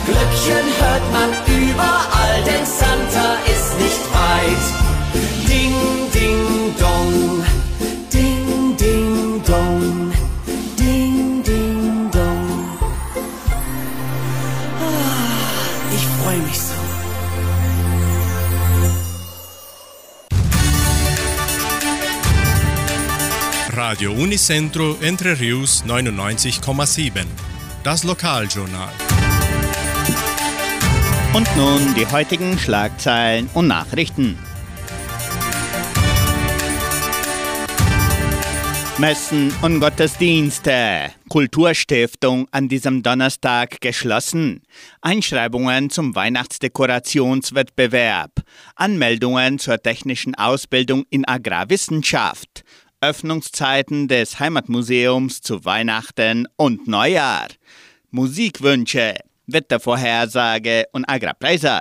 Glöckchen 0.06 0.66
hört 0.80 1.06
man 1.12 1.30
überall, 1.46 2.42
denn 2.46 2.64
Santa 2.66 3.28
ist 3.46 3.78
nicht 3.78 4.04
weit. 4.12 4.89
Radio 24.00 24.14
Unicentro 24.14 24.96
Entre 25.02 25.38
Rius 25.38 25.84
99,7. 25.86 27.26
Das 27.84 28.02
Lokaljournal. 28.02 28.88
Und 31.34 31.54
nun 31.54 31.94
die 31.94 32.06
heutigen 32.06 32.58
Schlagzeilen 32.58 33.50
und 33.52 33.66
Nachrichten. 33.66 34.38
Messen 38.96 39.52
und 39.60 39.80
Gottesdienste. 39.80 41.10
Kulturstiftung 41.28 42.48
an 42.52 42.68
diesem 42.68 43.02
Donnerstag 43.02 43.82
geschlossen. 43.82 44.62
Einschreibungen 45.02 45.90
zum 45.90 46.14
Weihnachtsdekorationswettbewerb. 46.14 48.30
Anmeldungen 48.76 49.58
zur 49.58 49.82
technischen 49.82 50.34
Ausbildung 50.36 51.04
in 51.10 51.28
Agrarwissenschaft. 51.28 52.64
Öffnungszeiten 53.02 54.08
des 54.08 54.38
Heimatmuseums 54.38 55.40
zu 55.40 55.64
Weihnachten 55.64 56.46
und 56.56 56.86
Neujahr. 56.86 57.48
Musikwünsche, 58.10 59.14
Wettervorhersage 59.46 60.84
und 60.92 61.08
Agrarpreise. 61.08 61.80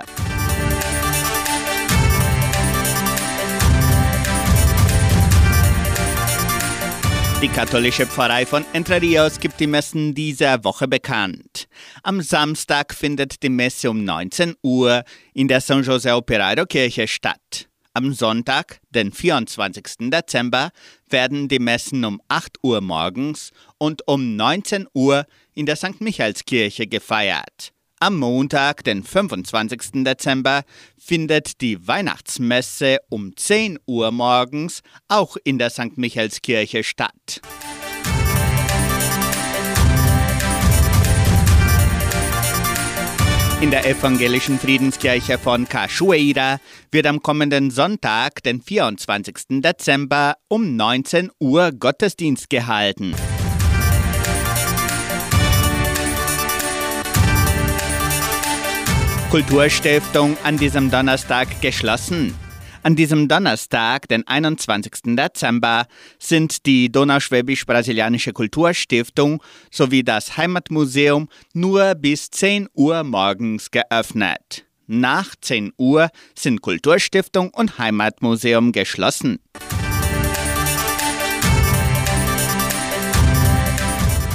Die 7.42 7.48
katholische 7.48 8.06
Pfarrei 8.06 8.44
von 8.44 8.66
Entre 8.74 9.00
Rios 9.00 9.40
gibt 9.40 9.60
die 9.60 9.66
Messen 9.66 10.14
dieser 10.14 10.62
Woche 10.62 10.86
bekannt. 10.86 11.68
Am 12.02 12.20
Samstag 12.20 12.94
findet 12.94 13.42
die 13.42 13.48
Messe 13.48 13.90
um 13.90 14.04
19 14.04 14.56
Uhr 14.62 15.04
in 15.32 15.48
der 15.48 15.62
San 15.62 15.82
José 15.82 16.14
Operario 16.14 16.66
Kirche 16.66 17.08
statt. 17.08 17.69
Am 17.92 18.12
Sonntag, 18.12 18.80
den 18.90 19.10
24. 19.10 20.10
Dezember, 20.10 20.70
werden 21.08 21.48
die 21.48 21.58
Messen 21.58 22.04
um 22.04 22.22
8 22.28 22.58
Uhr 22.62 22.80
morgens 22.80 23.50
und 23.78 24.06
um 24.06 24.36
19 24.36 24.86
Uhr 24.94 25.26
in 25.54 25.66
der 25.66 25.74
St. 25.74 26.00
Michaelskirche 26.00 26.86
gefeiert. 26.86 27.72
Am 27.98 28.16
Montag, 28.16 28.84
den 28.84 29.02
25. 29.02 30.04
Dezember, 30.04 30.62
findet 30.96 31.60
die 31.60 31.84
Weihnachtsmesse 31.88 32.98
um 33.08 33.36
10 33.36 33.80
Uhr 33.86 34.12
morgens 34.12 34.82
auch 35.08 35.36
in 35.42 35.58
der 35.58 35.70
St. 35.70 35.98
Michaelskirche 35.98 36.84
statt. 36.84 37.40
In 43.60 43.70
der 43.70 43.86
evangelischen 43.86 44.58
Friedenskirche 44.58 45.36
von 45.36 45.68
Cachoeira 45.68 46.60
wird 46.90 47.06
am 47.06 47.20
kommenden 47.20 47.70
Sonntag, 47.70 48.42
den 48.42 48.62
24. 48.62 49.60
Dezember, 49.60 50.36
um 50.48 50.76
19 50.76 51.30
Uhr 51.38 51.70
Gottesdienst 51.70 52.48
gehalten. 52.48 53.14
Kulturstiftung 59.30 60.38
an 60.42 60.56
diesem 60.56 60.90
Donnerstag 60.90 61.60
geschlossen. 61.60 62.34
An 62.82 62.96
diesem 62.96 63.28
Donnerstag, 63.28 64.08
den 64.08 64.26
21. 64.26 65.14
Dezember, 65.14 65.84
sind 66.18 66.64
die 66.64 66.90
Donauschwäbisch-Brasilianische 66.90 68.32
Kulturstiftung 68.32 69.42
sowie 69.70 70.02
das 70.02 70.38
Heimatmuseum 70.38 71.28
nur 71.52 71.94
bis 71.94 72.30
10 72.30 72.68
Uhr 72.72 73.04
morgens 73.04 73.70
geöffnet. 73.70 74.64
Nach 74.86 75.34
10 75.38 75.74
Uhr 75.76 76.08
sind 76.34 76.62
Kulturstiftung 76.62 77.50
und 77.50 77.78
Heimatmuseum 77.78 78.72
geschlossen. 78.72 79.40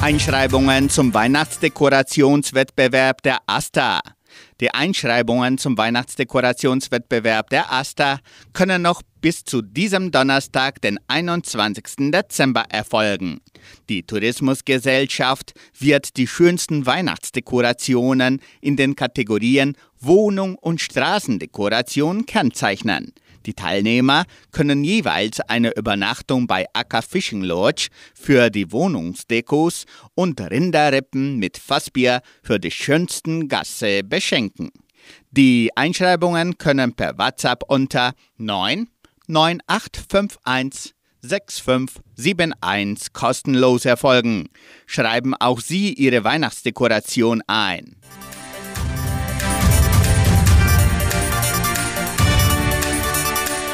Einschreibungen 0.02 0.92
zum 0.92 1.16
Weihnachtsdekorationswettbewerb 1.16 3.24
der 3.24 3.40
AStA. 3.48 4.02
Die 4.62 4.74
Einschreibungen 4.74 5.58
zum 5.58 5.78
Weihnachtsdekorationswettbewerb 5.78 7.50
der 7.50 7.74
AStA 7.74 8.20
können 8.54 8.84
noch 8.84 9.02
bis 9.20 9.44
zu 9.44 9.62
diesem 9.62 10.12
Donnerstag, 10.12 10.82
den 10.82 10.98
21. 11.08 12.12
Dezember, 12.12 12.64
erfolgen. 12.70 13.42
Die 13.90 14.04
Tourismusgesellschaft 14.04 15.54
wird 15.78 16.16
die 16.16 16.28
schönsten 16.28 16.86
Weihnachtsdekorationen 16.86 18.40
in 18.62 18.78
den 18.78 18.96
Kategorien 18.96 19.76
Wohnung 20.00 20.56
und 20.56 20.80
Straßendekoration 20.80 22.26
kennzeichnen. 22.26 23.14
Die 23.46 23.54
Teilnehmer 23.54 24.26
können 24.52 24.84
jeweils 24.84 25.40
eine 25.40 25.76
Übernachtung 25.76 26.48
bei 26.48 26.66
Acker 26.74 27.02
Fishing 27.02 27.42
Lodge 27.42 27.88
für 28.14 28.50
die 28.50 28.72
Wohnungsdekos 28.72 29.86
und 30.16 30.42
Rinderrippen 30.42 31.38
mit 31.38 31.58
Fassbier 31.58 32.22
für 32.42 32.60
die 32.60 32.72
schönsten 32.72 33.48
Gasse 33.48 34.04
beschenken. 34.04 34.72
Die 35.32 35.70
Einschreibungen 35.76 36.58
können 36.58 36.94
per 36.94 37.18
WhatsApp 37.18 37.64
unter 37.68 38.14
9 38.38 38.88
9851 39.28 40.94
6571 41.22 43.14
kostenlos 43.14 43.86
erfolgen. 43.86 44.50
Schreiben 44.86 45.34
auch 45.34 45.60
Sie 45.60 45.94
Ihre 45.94 46.24
Weihnachtsdekoration 46.24 47.42
ein. 47.48 47.96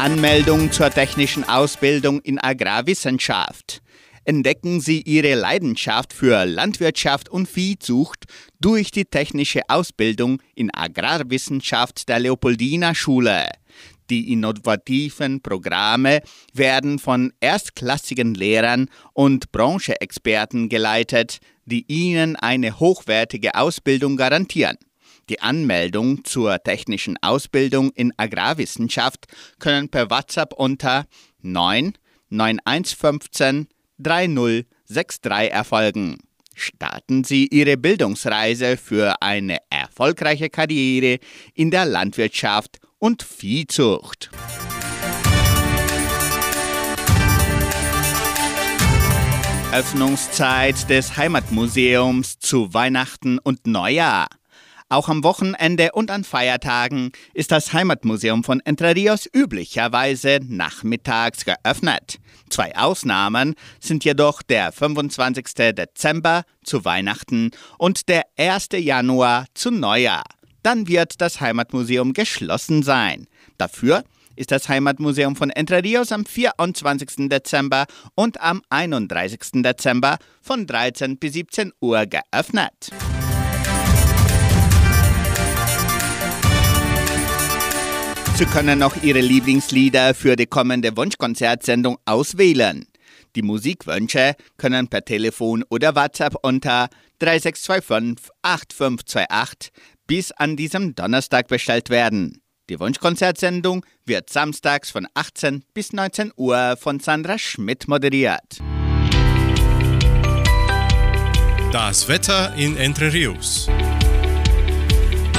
Anmeldung 0.02 0.72
zur 0.72 0.90
technischen 0.90 1.48
Ausbildung 1.48 2.22
in 2.22 2.40
Agrarwissenschaft. 2.40 3.84
Entdecken 4.26 4.82
Sie 4.82 5.04
Ihre 5.04 5.36
Leidenschaft 5.36 6.14
für 6.14 6.44
Landwirtschaft 6.44 7.30
und 7.30 7.48
Viehzucht 7.48 8.26
durch 8.60 8.90
die 8.90 9.06
technische 9.06 9.62
Ausbildung 9.68 10.42
in 10.56 10.74
Agrarwissenschaft 10.74 12.10
der 12.10 12.18
Leopoldina 12.18 12.96
Schule. 12.96 13.48
Die 14.10 14.34
innovativen 14.34 15.44
Programme 15.44 16.24
werden 16.52 16.98
von 16.98 17.32
erstklassigen 17.40 18.34
Lehrern 18.34 18.90
und 19.14 19.52
Brancheexperten 19.52 20.68
geleitet, 20.68 21.38
die 21.66 21.86
Ihnen 21.88 22.36
eine 22.36 22.80
hochwertige 22.80 23.54
Ausbildung 23.54 24.18
garantieren. 24.18 24.78
Die 25.30 25.42
Anmeldung 25.42 26.24
zur 26.26 26.62
technischen 26.64 27.18
Ausbildung 27.22 27.92
in 27.92 28.14
Agrarwissenschaft 28.18 29.28
können 29.60 29.90
per 29.90 30.10
WhatsApp 30.10 30.54
unter 30.54 31.06
9 31.42 31.94
9115 32.30 33.68
3063 34.00 35.52
erfolgen. 35.52 36.18
Starten 36.54 37.24
Sie 37.24 37.48
Ihre 37.48 37.78
Bildungsreise 37.78 38.78
für 38.78 39.22
eine 39.22 39.58
erfolgreiche 39.70 40.50
Karriere 40.50 41.20
in 41.54 41.72
der 41.72 41.86
Landwirtschaft 41.86 42.80
und 43.00 43.24
Viehzucht. 43.24 44.30
Öffnungszeit 49.74 50.90
des 50.90 51.16
Heimatmuseums 51.16 52.40
zu 52.40 52.74
Weihnachten 52.74 53.40
und 53.40 53.68
Neujahr. 53.68 54.28
Auch 54.92 55.08
am 55.08 55.24
Wochenende 55.24 55.94
und 55.94 56.12
an 56.12 56.26
Feiertagen 56.26 57.14
ist 57.34 57.54
das 57.54 57.72
Heimatmuseum 57.72 58.44
von 58.44 58.60
Entre 58.60 58.94
Rios 58.94 59.26
üblicherweise 59.34 60.42
nachmittags 60.44 61.46
geöffnet. 61.46 62.20
Zwei 62.50 62.76
Ausnahmen 62.76 63.56
sind 63.80 64.04
jedoch 64.04 64.42
der 64.42 64.74
25. 64.74 65.46
Dezember 65.74 66.44
zu 66.66 66.84
Weihnachten 66.84 67.52
und 67.78 68.10
der 68.10 68.24
1. 68.38 68.68
Januar 68.74 69.46
zu 69.54 69.72
Neujahr. 69.72 70.26
Dann 70.62 70.90
wird 70.90 71.22
das 71.22 71.40
Heimatmuseum 71.40 72.12
geschlossen 72.12 72.84
sein. 72.84 73.28
Dafür 73.58 74.04
ist 74.36 74.52
das 74.52 74.68
Heimatmuseum 74.68 75.38
von 75.38 75.52
Entre 75.52 75.82
Rios 75.86 76.12
am 76.12 76.26
24. 76.26 77.30
Dezember 77.30 77.86
und 78.16 78.42
am 78.42 78.62
31. 78.68 79.64
Dezember 79.64 80.18
von 80.42 80.68
13 80.68 81.18
bis 81.18 81.32
17 81.32 81.72
Uhr 81.80 82.06
geöffnet. 82.08 82.92
Sie 88.42 88.48
können 88.48 88.82
auch 88.82 88.96
Ihre 89.04 89.20
Lieblingslieder 89.20 90.16
für 90.16 90.36
die 90.36 90.48
kommende 90.48 90.98
Wunschkonzertsendung 90.98 92.00
auswählen. 92.06 92.88
Die 93.36 93.44
Musikwünsche 93.44 94.34
können 94.58 94.88
per 94.88 95.06
Telefon 95.06 95.64
oder 95.70 95.96
WhatsApp 95.96 96.34
unter 96.42 96.90
3625 97.20 98.32
8528 98.42 99.72
bis 100.08 100.32
an 100.32 100.56
diesem 100.56 100.96
Donnerstag 100.96 101.50
bestellt 101.50 101.92
werden. 101.92 102.42
Die 102.68 102.80
Wunschkonzertsendung 102.80 103.86
wird 104.06 104.32
samstags 104.32 104.90
von 104.90 105.06
18 105.14 105.64
bis 105.76 105.94
19 105.94 106.32
Uhr 106.36 106.78
von 106.82 107.00
Sandra 107.00 107.38
Schmidt 107.38 107.88
moderiert. 107.88 108.58
Das 111.72 112.08
Wetter 112.08 112.56
in 112.56 112.76
Entre 112.76 113.14
Rios. 113.14 113.70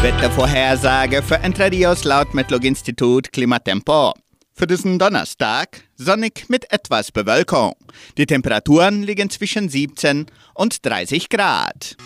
Wettervorhersage 0.03 1.23
für 1.23 1.37
Entre 1.37 1.71
Rios 1.71 2.03
laut 2.03 2.35
Metlog-Institut 2.35 3.33
Klimatempo. 3.33 4.12
Für 4.53 4.67
diesen 4.67 4.99
Donnerstag 4.99 5.85
sonnig 5.95 6.47
mit 6.49 6.73
etwas 6.73 7.12
Bewölkung. 7.12 7.75
Die 8.19 8.27
Temperaturen 8.27 9.05
liegen 9.05 9.31
zwischen 9.31 9.69
17 9.69 10.27
und 10.55 10.85
30 10.85 11.29
Grad. 11.29 11.97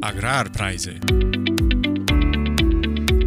Agrarpreise. 0.00 0.94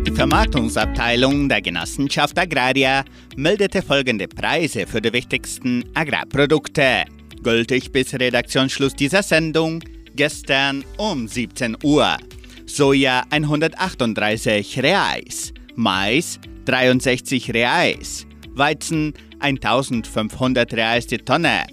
Die 0.08 0.12
Vermarktungsabteilung 0.12 1.50
der 1.50 1.62
Genossenschaft 1.62 2.40
Agraria 2.40 3.06
meldete 3.36 3.84
folgende 3.84 4.28
Preise 4.28 4.88
für 4.88 5.04
die 5.04 5.14
wichtigsten 5.14 5.86
Agrarprodukte. 5.94 7.04
Gültig 7.44 7.92
bis 7.92 8.12
Redaktionsschluss 8.16 8.96
dieser 8.96 9.22
Sendung 9.22 9.84
gestern 10.16 10.84
um 10.98 11.28
17 11.28 11.78
Uhr. 11.84 12.18
Soja 12.66 13.24
138 13.30 14.82
Reais, 14.82 15.54
Mais 15.76 16.40
63 16.66 17.54
Reais, 17.54 18.26
Weizen 18.50 19.14
1500 19.40 20.74
Reais 20.74 21.08
die 21.08 21.18
Tonne. 21.18 21.66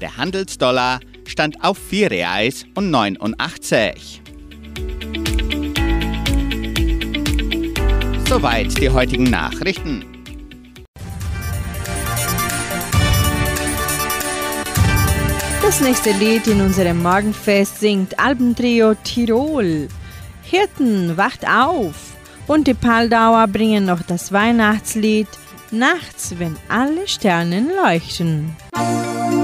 Der 0.00 0.16
Handelsdollar 0.16 1.00
stand 1.26 1.62
auf 1.64 1.78
4 1.78 2.10
Reais 2.10 2.64
und 2.74 2.90
89. 2.90 4.22
Soweit 8.28 8.80
die 8.80 8.90
heutigen 8.90 9.24
Nachrichten. 9.24 10.13
Das 15.64 15.80
nächste 15.80 16.10
Lied 16.10 16.46
in 16.46 16.60
unserem 16.60 17.02
Morgenfest 17.02 17.80
singt 17.80 18.18
Albentrio 18.20 18.94
Tirol. 19.02 19.88
Hirten, 20.42 21.16
wacht 21.16 21.48
auf! 21.48 21.94
Und 22.46 22.66
die 22.66 22.74
Paldauer 22.74 23.48
bringen 23.48 23.86
noch 23.86 24.02
das 24.02 24.30
Weihnachtslied 24.30 25.26
Nachts, 25.70 26.34
wenn 26.38 26.54
alle 26.68 27.08
Sternen 27.08 27.70
leuchten. 27.82 28.54
Hirten 28.74 29.43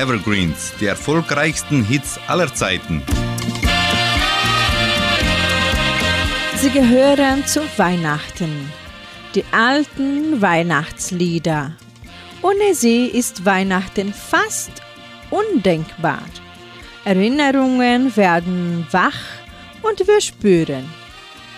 Evergreens, 0.00 0.72
die 0.80 0.86
erfolgreichsten 0.86 1.84
Hits 1.84 2.18
aller 2.26 2.54
Zeiten. 2.54 3.02
Sie 6.56 6.70
gehören 6.70 7.44
zu 7.44 7.60
Weihnachten. 7.76 8.72
Die 9.34 9.44
alten 9.52 10.40
Weihnachtslieder. 10.40 11.72
Ohne 12.40 12.74
sie 12.74 13.08
ist 13.08 13.44
Weihnachten 13.44 14.14
fast 14.14 14.72
undenkbar. 15.28 16.22
Erinnerungen 17.04 18.16
werden 18.16 18.86
wach 18.92 19.20
und 19.82 20.08
wir 20.08 20.22
spüren. 20.22 20.88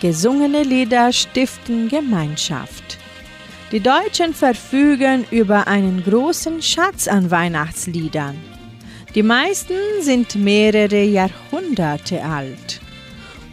Gesungene 0.00 0.64
Lieder 0.64 1.12
stiften 1.12 1.88
Gemeinschaft. 1.88 2.98
Die 3.72 3.80
Deutschen 3.80 4.34
verfügen 4.34 5.24
über 5.30 5.66
einen 5.66 6.04
großen 6.04 6.60
Schatz 6.60 7.08
an 7.08 7.30
Weihnachtsliedern. 7.30 8.36
Die 9.14 9.22
meisten 9.22 9.72
sind 10.02 10.34
mehrere 10.34 11.02
Jahrhunderte 11.02 12.22
alt. 12.22 12.82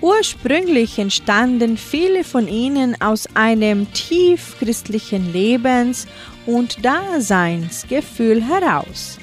Ursprünglich 0.02 1.00
entstanden 1.00 1.78
viele 1.78 2.26
von 2.26 2.50
ihnen 2.50 3.02
aus 3.02 3.34
einem 3.34 3.92
tief 3.94 4.58
christlichen 4.60 5.32
Lebens- 5.32 6.06
und 6.46 6.84
Daseinsgefühl 6.84 8.44
heraus. 8.44 9.20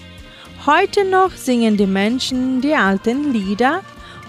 Heute 0.65 1.05
noch 1.05 1.33
singen 1.33 1.77
die 1.77 1.87
Menschen 1.87 2.63
die 2.63 2.75
alten 2.75 3.35
Lieder 3.35 3.83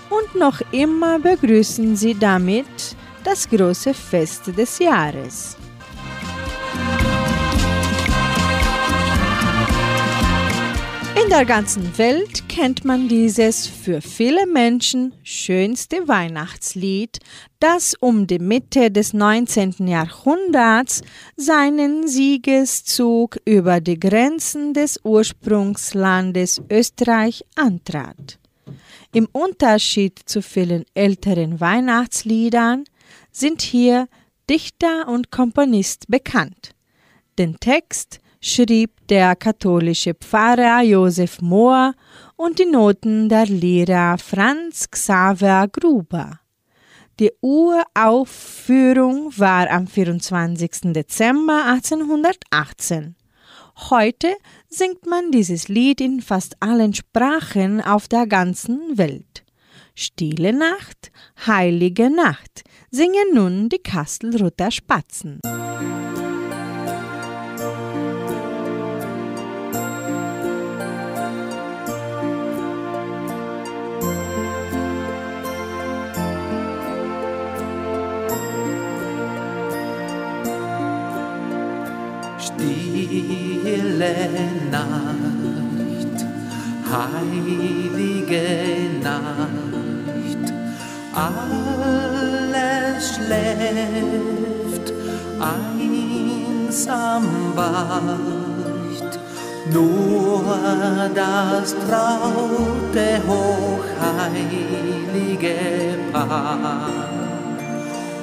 und 0.10 0.38
noch 0.38 0.60
immer 0.73 1.17
begrüßen 1.17 1.95
sie 1.95 2.13
damit 2.13 2.65
das 3.23 3.47
große 3.47 3.93
Fest 3.93 4.47
des 4.58 4.80
Jahres. 4.80 5.56
In 11.28 11.34
der 11.34 11.44
ganzen 11.44 11.98
Welt 11.98 12.48
kennt 12.48 12.86
man 12.86 13.10
dieses 13.10 13.68
für 13.68 14.00
viele 14.00 14.48
Menschen 14.48 15.13
schönste 15.24 16.08
Weihnachtslied, 16.08 17.20
das 17.60 17.96
um 18.00 18.28
die 18.28 18.40
Mitte 18.40 18.92
des 18.92 19.12
19. 19.12 19.90
Jahrhunderts 19.90 21.02
seinen 21.36 22.08
Siegeszug 22.08 23.40
über 23.44 23.82
die 23.82 24.00
Grenzen 24.00 24.74
des 24.74 25.02
Ursprungslandes 25.04 26.62
Österreich 26.70 27.44
antrat. 27.56 28.40
Im 29.12 29.28
Unterschied 29.34 30.18
zu 30.28 30.42
vielen 30.42 30.86
älteren 30.94 31.60
Weihnachtsliedern 31.60 32.86
sind 33.34 33.62
hier 33.62 34.08
Dichter 34.50 35.10
und 35.10 35.30
Komponist 35.30 36.08
bekannt. 36.08 36.74
Den 37.38 37.60
Text 37.60 38.22
schrieb 38.41 38.91
der 39.08 39.36
katholische 39.36 40.13
Pfarrer 40.13 40.82
Josef 40.82 41.41
Mohr 41.41 41.93
und 42.36 42.60
die 42.60 42.65
Noten 42.65 43.30
der 43.30 43.45
Lehrer 43.45 44.17
Franz 44.17 44.89
Xaver 44.89 45.67
Gruber. 45.67 46.39
Die 47.19 47.32
Uraufführung 47.41 49.32
war 49.38 49.69
am 49.71 49.88
24. 49.88 50.93
Dezember 50.93 51.65
1818. 51.65 53.15
Heute 53.89 54.36
singt 54.69 55.06
man 55.08 55.32
dieses 55.32 55.67
Lied 55.67 56.02
in 56.02 56.21
fast 56.21 56.56
allen 56.60 56.93
Sprachen 56.93 57.82
auf 57.82 58.08
der 58.08 58.28
ganzen 58.28 58.97
Welt. 58.97 59.43
Stille 59.95 60.54
Nacht, 60.54 61.12
heilige 61.47 62.12
Nacht, 62.12 62.63
singen 62.91 63.34
nun 63.34 63.69
die 63.69 63.80
Kastelruther 63.80 64.69
Spatzen. 64.69 65.39
Stille 82.58 84.15
Nacht, 84.72 86.17
heilige 86.91 88.48
Nacht, 89.04 90.46
alles 91.13 93.02
schläft, 93.15 94.86
einsam 95.39 97.26
wacht, 97.56 99.13
nur 99.72 100.43
das 101.13 101.76
traute, 101.88 103.08
hochheilige 103.28 104.78
Paar. 106.12 107.27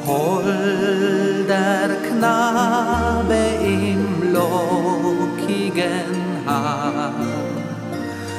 Holder 0.07 1.88
Knabe 2.07 3.43
im 3.62 4.33
lockigen 4.35 6.12
Haar, 6.45 7.14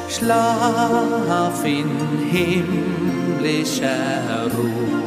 schlaf 0.09 1.65
in 1.65 1.91
himmlischer 2.31 3.91
Ruhe. 4.57 5.05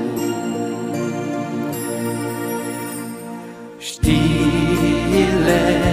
Stille 3.80 5.87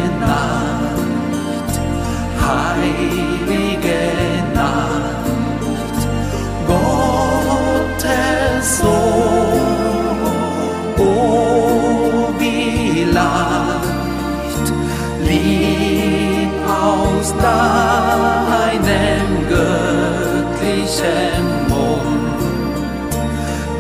deinem 17.45 19.29
göttlichen 19.49 21.45
Mund, 21.69 22.41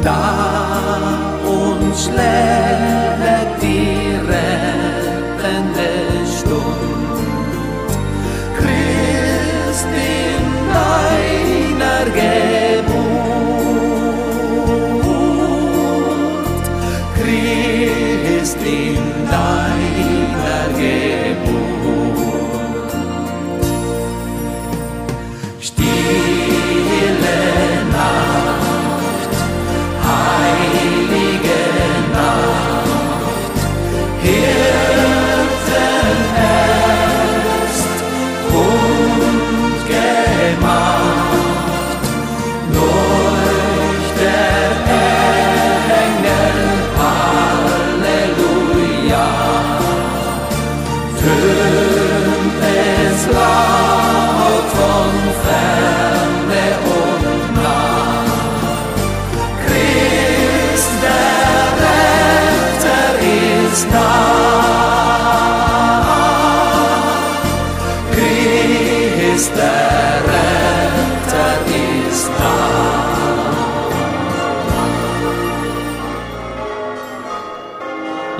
da 0.02 0.20
uns 1.46 2.04
schlägt 2.04 3.03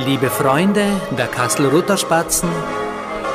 Liebe 0.07 0.29
Freunde 0.29 0.85
der 1.17 1.29
Kassel-Rutter 1.29 1.97
Spatzen, 1.97 2.51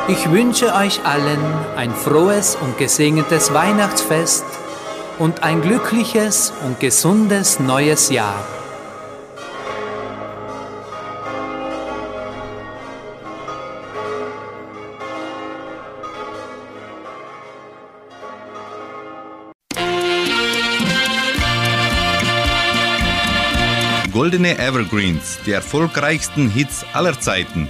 ich 0.08 0.30
wünsche 0.30 0.76
euch 0.76 1.04
allen 1.04 1.40
ein 1.76 1.92
frohes 1.92 2.58
und 2.62 2.78
gesegnetes 2.78 3.52
Weihnachtsfest 3.54 4.46
und 5.18 5.42
ein 5.42 5.64
glückliches 5.64 6.54
und 6.64 6.80
gesundes 6.80 7.60
neues 7.60 8.12
Jahr. 8.12 8.59
Goldene 24.20 24.58
Evergreens, 24.60 25.40
die 25.46 25.54
erfolgreichsten 25.54 26.50
Hits 26.50 26.86
aller 26.92 27.18
Zeiten. 27.22 27.70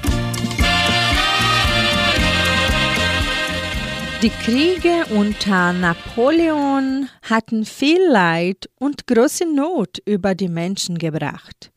Die 4.23 4.31
Kriege 4.31 5.05
unter 5.15 5.73
Napoleon 5.73 7.07
hatten 7.21 7.65
viel 7.65 8.01
Leid 8.09 8.67
und 8.79 9.05
große 9.05 9.45
Not 9.45 9.99
über 10.05 10.33
die 10.33 10.47
Menschen 10.47 10.97
gebracht, 10.97 11.71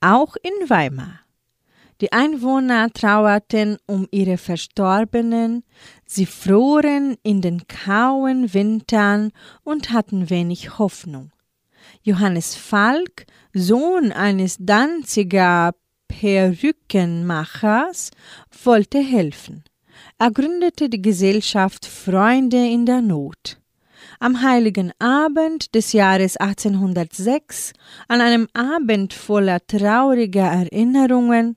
auch 0.00 0.36
in 0.36 0.70
Weimar. 0.70 1.18
Die 2.00 2.12
Einwohner 2.12 2.92
trauerten 2.92 3.76
um 3.86 4.06
ihre 4.12 4.38
Verstorbenen, 4.38 5.64
sie 6.06 6.26
froren 6.26 7.16
in 7.24 7.40
den 7.40 7.66
kauen 7.66 8.54
Wintern 8.54 9.32
und 9.64 9.90
hatten 9.90 10.30
wenig 10.30 10.78
Hoffnung. 10.78 11.32
Johannes 12.04 12.54
Falk, 12.54 13.26
Sohn 13.54 14.12
eines 14.12 14.56
Danziger 14.58 15.74
Perückenmachers, 16.08 18.10
wollte 18.64 18.98
helfen. 18.98 19.64
Er 20.18 20.30
gründete 20.30 20.88
die 20.88 21.02
Gesellschaft 21.02 21.84
Freunde 21.84 22.56
in 22.56 22.86
der 22.86 23.02
Not. 23.02 23.58
Am 24.20 24.40
heiligen 24.40 24.92
Abend 24.98 25.74
des 25.74 25.92
Jahres 25.92 26.36
1806, 26.36 27.72
an 28.08 28.20
einem 28.20 28.48
Abend 28.54 29.12
voller 29.12 29.58
trauriger 29.66 30.46
Erinnerungen, 30.46 31.56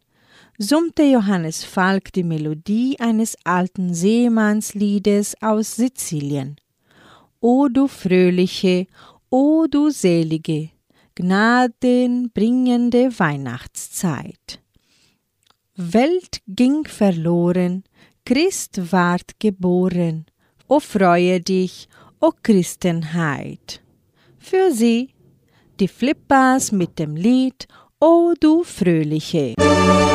summte 0.57 1.03
Johannes 1.03 1.63
Falk 1.63 2.11
die 2.13 2.23
Melodie 2.23 2.97
eines 2.99 3.37
alten 3.43 3.93
Seemannsliedes 3.93 5.35
aus 5.41 5.75
Sizilien. 5.75 6.55
O 7.39 7.67
du 7.67 7.87
fröhliche, 7.87 8.87
o 9.29 9.67
du 9.69 9.91
selige, 9.91 10.71
gnadenbringende 11.15 13.17
Weihnachtszeit. 13.17 14.61
Welt 15.75 16.41
ging 16.47 16.87
verloren, 16.87 17.83
Christ 18.25 18.91
ward 18.91 19.39
geboren. 19.39 20.25
O 20.67 20.79
freue 20.79 21.41
dich, 21.41 21.87
o 22.19 22.31
Christenheit. 22.41 23.81
Für 24.37 24.71
sie 24.71 25.09
die 25.79 25.87
Flippers 25.87 26.71
mit 26.71 26.99
dem 26.99 27.15
Lied 27.15 27.67
O 27.99 28.33
du 28.39 28.63
fröhliche. 28.63 29.55
O 29.59 30.14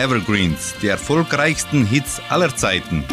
Evergreens, 0.00 0.74
die 0.80 0.86
erfolgreichsten 0.86 1.84
Hits 1.84 2.22
aller 2.30 2.56
Zeiten. 2.56 3.04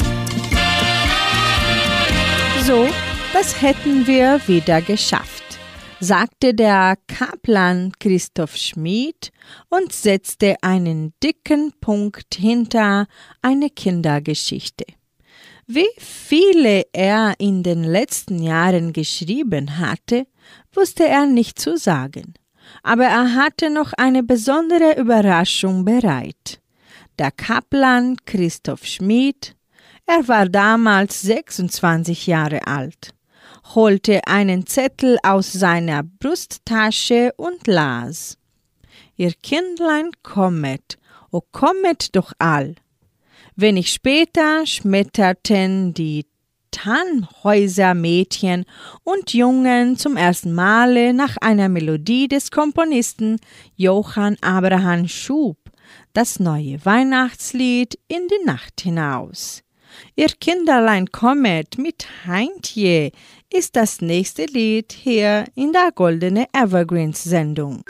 So, 2.63 2.88
das 3.33 3.61
hätten 3.61 4.07
wir 4.07 4.39
wieder 4.47 4.81
geschafft, 4.81 5.43
sagte 5.99 6.53
der 6.53 6.95
Kaplan 7.07 7.91
Christoph 7.99 8.55
Schmid 8.55 9.31
und 9.67 9.91
setzte 9.91 10.55
einen 10.61 11.13
dicken 11.21 11.73
Punkt 11.81 12.35
hinter 12.35 13.07
eine 13.41 13.69
Kindergeschichte. 13.69 14.85
Wie 15.65 15.89
viele 15.97 16.85
er 16.93 17.33
in 17.38 17.63
den 17.63 17.83
letzten 17.83 18.41
Jahren 18.41 18.93
geschrieben 18.93 19.77
hatte, 19.77 20.25
wusste 20.73 21.05
er 21.05 21.25
nicht 21.25 21.59
zu 21.59 21.75
sagen. 21.75 22.35
Aber 22.81 23.03
er 23.03 23.35
hatte 23.35 23.69
noch 23.69 23.91
eine 23.91 24.23
besondere 24.23 24.97
Überraschung 24.97 25.83
bereit. 25.83 26.61
Der 27.20 27.32
Kaplan 27.32 28.18
Christoph 28.28 28.86
Schmid, 28.86 29.55
er 30.05 30.28
war 30.28 30.47
damals 30.47 31.24
26 31.24 32.28
Jahre 32.28 32.68
alt, 32.68 33.15
holte 33.74 34.28
einen 34.28 34.68
Zettel 34.68 35.18
aus 35.24 35.51
seiner 35.51 36.03
Brusttasche 36.03 37.34
und 37.36 37.65
las. 37.65 38.38
Ihr 39.15 39.34
Kindlein 39.34 40.11
kommet, 40.22 40.99
o 41.32 41.41
kommet 41.41 42.15
doch 42.15 42.34
all. 42.38 42.76
Wenig 43.55 43.91
später 43.91 44.68
schmetterten 44.68 45.95
die 45.95 46.28
Tannhäuser-Mädchen 46.70 48.65
und 49.03 49.34
Jungen 49.34 49.97
zum 49.97 50.18
ersten 50.18 50.53
Male 50.53 51.15
nach 51.15 51.38
einer 51.38 51.68
Melodie 51.68 52.28
des 52.28 52.51
Komponisten 52.51 53.39
Johann 53.76 54.38
Abraham 54.41 55.07
Schub 55.07 55.57
das 56.13 56.39
neue 56.39 56.83
Weihnachtslied 56.85 57.99
in 58.07 58.27
die 58.27 58.45
Nacht 58.45 58.81
hinaus. 58.81 59.63
Ihr 60.15 60.27
Kinderlein 60.27 61.11
kommet 61.11 61.77
mit 61.77 62.07
Heintje 62.25 63.11
ist 63.51 63.75
das 63.75 64.01
nächste 64.01 64.45
Lied 64.45 64.91
hier 64.91 65.45
in 65.55 65.71
der 65.71 65.91
Goldene 65.93 66.47
Evergreens 66.53 67.23
Sendung. 67.23 67.83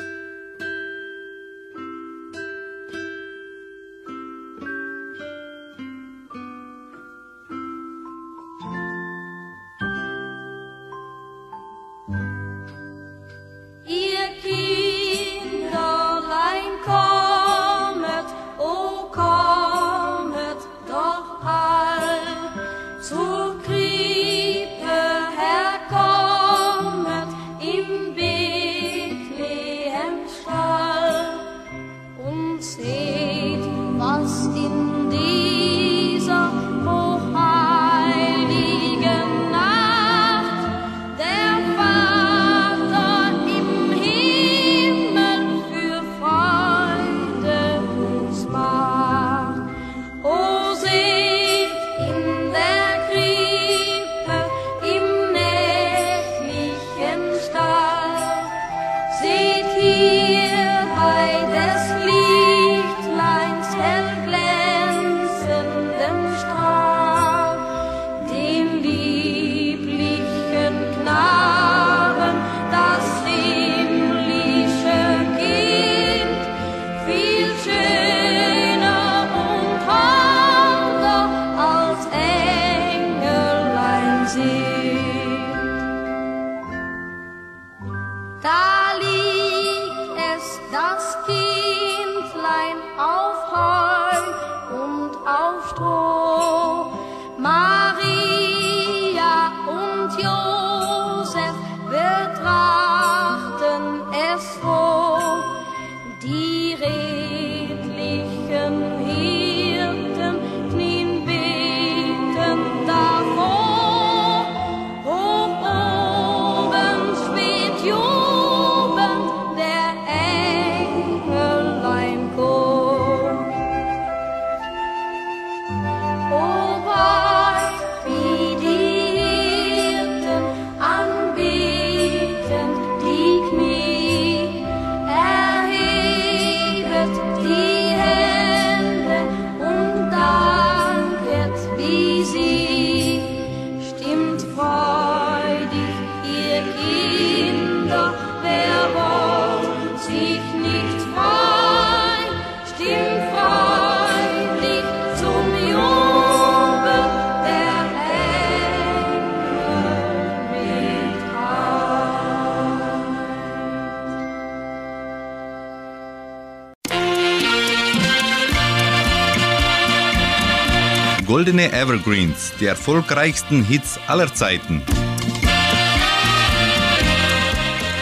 Evergreens, 171.88 172.52
die 172.60 172.66
erfolgreichsten 172.66 173.64
Hits 173.64 173.98
aller 174.08 174.34
Zeiten. 174.34 174.84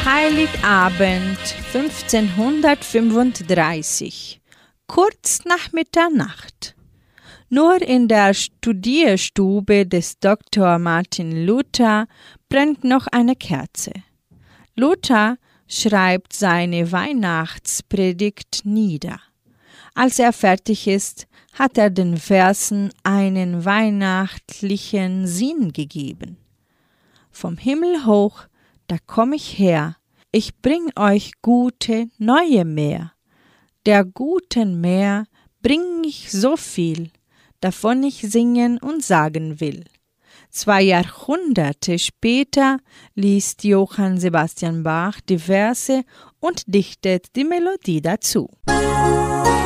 Heiligabend 0.04 1.38
1535, 1.72 4.42
kurz 4.88 5.46
nach 5.46 5.72
Mitternacht. 5.72 6.76
Nur 7.50 7.80
in 7.80 8.08
der 8.08 8.34
Studierstube 8.34 9.86
des 9.86 10.18
Dr. 10.18 10.80
Martin 10.80 11.46
Luther 11.46 12.08
brennt 12.50 12.84
noch 12.84 13.06
eine 13.06 13.36
Kerze. 13.36 13.92
Luther 14.76 15.38
schreibt 15.68 16.34
seine 16.34 16.92
Weihnachtspredigt 16.92 18.62
nieder. 18.64 19.20
Als 19.94 20.18
er 20.18 20.34
fertig 20.34 20.88
ist, 20.88 21.28
hat 21.56 21.78
er 21.78 21.90
den 21.90 22.18
Versen 22.18 22.92
einen 23.04 23.66
weihnachtlichen 23.66 25.26
Sinn 25.26 25.72
gegeben. 25.72 26.38
Vom 27.32 27.58
Himmel 27.58 28.06
hoch, 28.06 28.44
da 28.88 28.98
komm 29.06 29.34
ich 29.34 29.58
her, 29.58 29.96
ich 30.32 30.58
bring 30.58 30.92
euch 30.98 31.32
gute 31.42 32.10
neue 32.18 32.66
Meer. 32.66 33.14
Der 33.86 34.04
guten 34.04 34.82
Meer 34.82 35.26
bring 35.62 36.04
ich 36.04 36.32
so 36.32 36.58
viel, 36.58 37.10
davon 37.62 38.04
ich 38.04 38.22
singen 38.22 38.78
und 38.78 39.04
sagen 39.04 39.60
will. 39.62 39.86
Zwei 40.50 40.82
Jahrhunderte 40.82 42.00
später 42.00 42.80
liest 43.14 43.64
Johann 43.64 44.20
Sebastian 44.20 44.84
Bach 44.84 45.20
die 45.22 45.40
Verse 45.40 46.04
und 46.40 46.64
dichtet 46.68 47.36
die 47.36 47.44
Melodie 47.44 48.02
dazu. 48.02 48.50
Vom 48.68 49.65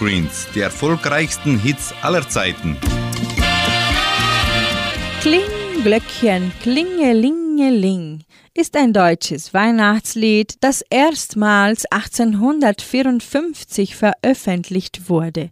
Evergreens, 0.00 0.48
die 0.54 0.60
erfolgreichsten 0.60 1.58
Hits 1.58 1.92
aller 2.00 2.26
Zeiten. 2.26 2.78
Kling, 5.20 5.42
Glöckchen, 5.82 6.52
klingelingeling 6.62 8.24
ist 8.54 8.78
ein 8.78 8.94
deutsches 8.94 9.52
Weihnachtslied, 9.52 10.54
das 10.60 10.82
erstmals 10.88 11.84
1854 11.90 13.94
veröffentlicht 13.94 15.10
wurde. 15.10 15.50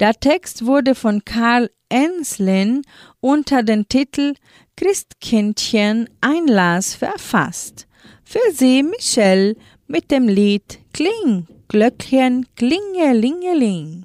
Der 0.00 0.14
Text 0.14 0.64
wurde 0.64 0.94
von 0.94 1.26
Karl 1.26 1.70
Enslin 1.90 2.80
unter 3.20 3.62
dem 3.62 3.88
Titel 3.88 4.32
Christkindchen 4.78 6.08
Einlass 6.22 6.94
verfasst. 6.94 7.86
Für 8.24 8.52
sie 8.54 8.82
Michelle 8.82 9.54
mit 9.86 10.10
dem 10.10 10.28
Lied 10.28 10.78
Kling, 10.94 11.46
Glöckchen 11.72 12.44
klingelingeling. 12.54 14.04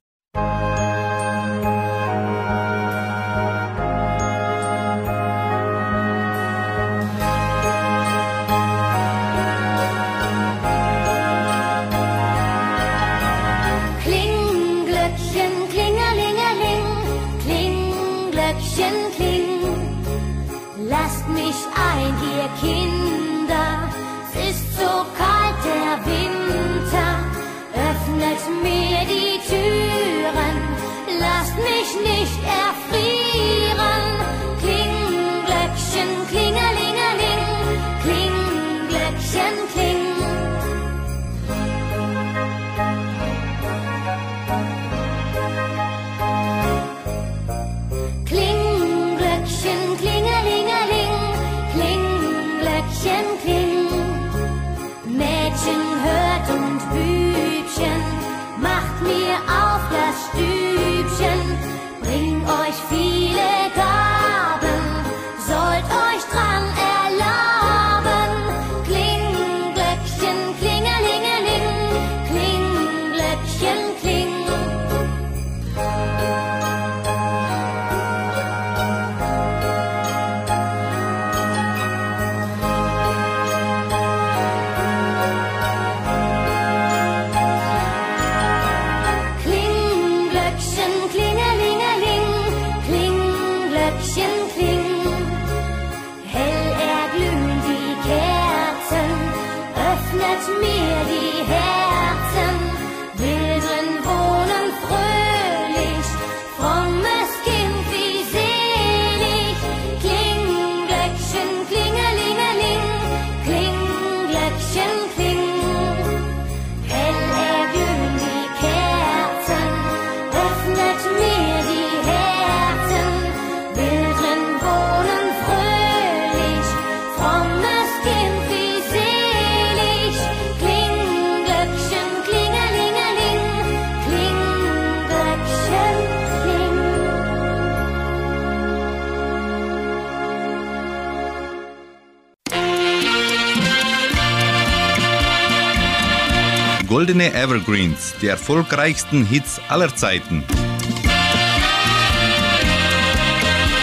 Evergreens, 147.33 148.13
die 148.21 148.27
erfolgreichsten 148.27 149.25
Hits 149.25 149.61
aller 149.69 149.95
Zeiten. 149.95 150.43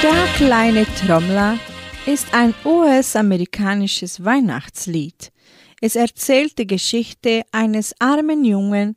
Der 0.03 0.27
kleine 0.37 0.87
Trommler 1.07 1.59
ist 2.07 2.35
ein 2.35 2.55
US-amerikanisches 2.65 4.25
Weihnachtslied. 4.25 5.33
Es 5.81 5.97
erzählt 5.97 6.59
die 6.59 6.67
Geschichte 6.67 7.43
eines 7.53 7.95
armen 7.99 8.45
Jungen, 8.45 8.97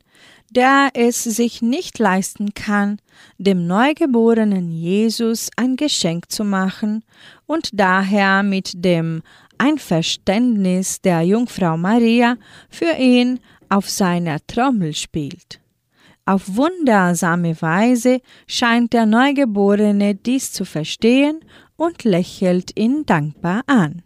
der 0.50 0.90
es 0.94 1.24
sich 1.24 1.62
nicht 1.62 1.98
leisten 1.98 2.54
kann, 2.54 3.00
dem 3.38 3.66
neugeborenen 3.66 4.70
Jesus 4.70 5.50
ein 5.56 5.76
Geschenk 5.76 6.30
zu 6.30 6.44
machen 6.44 7.04
und 7.46 7.70
daher 7.72 8.42
mit 8.42 8.72
dem 8.74 9.22
Einverständnis 9.58 11.00
der 11.00 11.22
Jungfrau 11.22 11.76
Maria 11.76 12.36
für 12.70 12.96
ihn 12.98 13.40
auf 13.68 13.88
seiner 13.88 14.38
Trommel 14.46 14.94
spielt. 14.94 15.60
Auf 16.28 16.56
wundersame 16.56 17.60
Weise 17.62 18.20
scheint 18.46 18.92
der 18.92 19.06
Neugeborene 19.06 20.14
dies 20.14 20.52
zu 20.52 20.66
verstehen 20.66 21.40
und 21.76 22.04
lächelt 22.04 22.78
ihn 22.78 23.06
dankbar 23.06 23.62
an. 23.66 24.02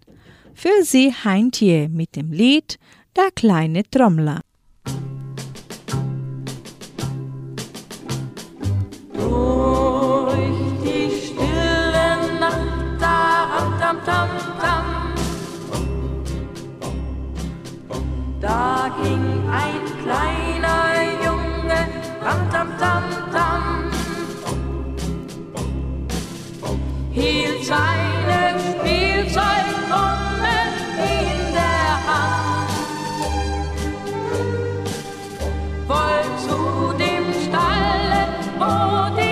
Für 0.54 0.84
sie 0.84 1.12
Heintje 1.12 1.88
mit 1.88 2.14
dem 2.14 2.30
Lied 2.30 2.78
Der 3.16 3.30
kleine 3.34 3.82
Trommler. 3.90 4.40
Da 18.40 18.90
ging 19.02 19.41
kleiner 20.03 20.94
Junge, 21.24 21.80
ram 22.24 22.40
tam 22.50 22.68
tam 22.78 23.05
tam. 23.32 23.62
Hielt 27.12 27.64
seine 27.64 28.40
Spielzeugtrommel 28.66 30.68
in 31.16 31.38
der 31.59 31.90
Hand. 32.09 32.72
Voll 35.88 36.24
zu 36.46 36.59
dem 37.05 37.24
Stalle, 37.44 38.20
wo 38.59 38.72
die 39.18 39.31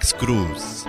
Geburtstagsgruß. 0.00 0.86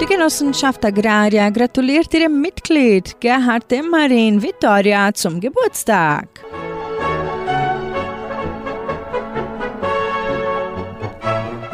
Die 0.00 0.06
Genossenschaft 0.06 0.84
Agraria 0.84 1.50
gratuliert 1.50 2.12
ihrem 2.12 2.40
Mitglied 2.40 3.20
Gerhard 3.20 3.70
Demarin 3.70 4.42
Vittoria 4.42 5.14
zum 5.14 5.40
Geburtstag. 5.40 6.28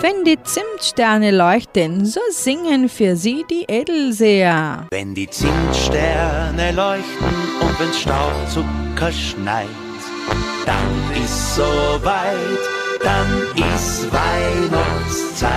Wenn 0.02 0.24
die 0.24 0.38
Zimtsterne 0.42 1.30
leuchten, 1.30 2.06
so 2.06 2.20
singen 2.30 2.88
für 2.88 3.16
sie 3.16 3.44
die 3.50 3.64
Edelseher. 3.68 4.86
Wenn 4.90 5.14
die 5.14 5.28
Zimtsterne 5.28 6.72
leuchten 6.72 7.28
und 7.60 7.80
wenn's 7.80 8.00
Staubzucker 8.00 9.12
schneit, 9.12 9.68
dann 10.64 11.22
ist 11.22 11.56
soweit, 11.56 12.58
dann 13.02 13.49
ist 13.80 14.12
Weihnachtszeit. 14.12 15.50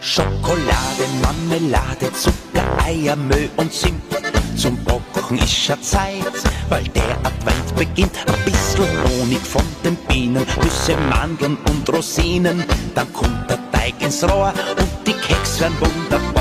Schokolade, 0.00 1.04
Marmelade, 1.22 2.12
Zucker, 2.12 2.66
Eier, 2.84 3.16
Mehl 3.16 3.50
und 3.56 3.72
Zimt. 3.72 4.02
Zum 4.56 4.76
Backen 4.84 5.38
ist 5.38 5.56
schon 5.64 5.82
Zeit, 5.82 6.36
weil 6.68 6.84
der 6.84 7.16
Advent 7.28 7.74
beginnt. 7.76 8.16
Ein 8.26 8.44
bisschen 8.44 8.92
Honig 9.04 9.40
von 9.40 9.66
den 9.84 9.96
Bienen, 10.08 10.46
Nüsse, 10.62 10.96
Mandeln 11.10 11.56
und 11.70 11.88
Rosinen. 11.92 12.64
Dann 12.94 13.12
kommt 13.12 13.50
der 13.50 13.58
Teig 13.72 13.94
ins 14.00 14.22
Rohr 14.22 14.52
und 14.78 15.06
die 15.06 15.14
Keks 15.14 15.60
werden 15.60 15.76
wunderbar. 15.80 16.31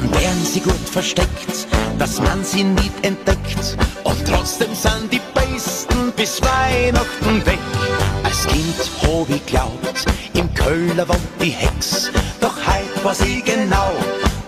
Dann 0.00 0.12
werden 0.12 0.44
sie 0.44 0.60
gut 0.60 0.88
versteckt, 0.92 1.66
dass 1.98 2.20
man 2.20 2.44
sie 2.44 2.62
nicht 2.62 2.92
entdeckt. 3.02 3.76
Und 4.04 4.24
trotzdem 4.28 4.72
sind 4.72 5.12
die 5.12 5.20
besten 5.34 6.12
bis 6.14 6.40
Weihnachten 6.40 7.44
weg. 7.44 7.58
Als 8.22 8.46
Kind 8.46 8.76
hab 9.02 9.28
ich 9.28 9.44
glaubt, 9.46 10.04
im 10.34 10.54
Köhler 10.54 11.08
wohnt 11.08 11.42
die 11.42 11.50
Hex. 11.50 12.12
Doch 12.40 12.54
heut 12.64 13.04
weiß 13.04 13.22
ich 13.22 13.44
genau, 13.44 13.90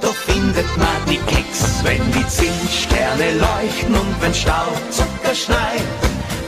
da 0.00 0.08
findet 0.24 0.76
man 0.76 1.00
die 1.08 1.18
Keks, 1.18 1.82
wenn 1.82 2.12
die 2.12 2.28
Zinssterne 2.28 3.32
leuchten 3.32 3.92
und 3.92 4.22
wenn 4.22 4.32
Staubzucker 4.32 5.34
schneit, 5.34 5.82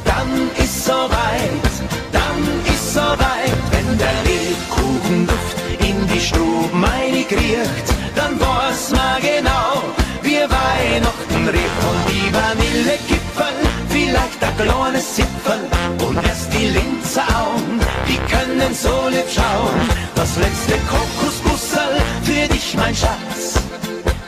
dann 0.04 0.48
ist 0.62 0.84
soweit, 0.84 1.72
dann 2.12 2.72
ist 2.72 2.94
soweit, 2.94 3.58
wenn 3.72 3.98
der 3.98 4.14
Lebkuchenduft 4.30 5.56
in 5.80 6.06
die 6.06 6.20
Stube 6.20 6.76
meinig 6.76 7.26
riecht, 7.32 8.01
dann 8.32 8.40
weiß 8.40 8.90
man 8.90 9.20
genau, 9.20 9.82
wir 10.22 10.48
Weihnachten 10.48 11.48
riecht 11.48 11.82
und 11.90 12.02
die 12.08 12.32
Vanillekipferl, 12.32 13.58
vielleicht 13.88 14.42
ein 14.42 14.56
kleines 14.56 15.14
Zipfel 15.14 15.60
und 16.06 16.16
erst 16.26 16.52
die 16.52 16.66
Linzeraugen, 16.66 17.80
die 18.08 18.18
können 18.30 18.74
so 18.74 19.08
lieb 19.08 19.28
schauen, 19.28 19.80
das 20.14 20.36
letzte 20.36 20.78
Kokosbussel 20.88 22.00
für 22.22 22.48
dich, 22.48 22.74
mein 22.76 22.94
Schatz, 22.94 23.54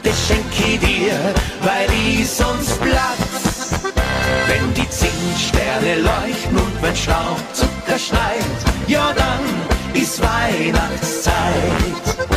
das 0.03 0.27
schenk 0.27 0.53
ich 0.59 0.81
dir, 0.81 1.19
weil 1.63 1.89
ich 1.93 2.29
sonst 2.29 2.81
platz. 2.81 3.45
Wenn 4.47 4.75
die 4.75 4.89
Zinssterne 4.91 6.01
leuchten 6.01 6.57
und 6.57 6.83
wenn 6.83 6.95
Staubzucker 6.95 7.99
schneit, 7.99 8.45
ja 8.87 9.13
dann 9.15 9.41
ist 9.95 10.21
Weihnachtszeit. 10.21 12.34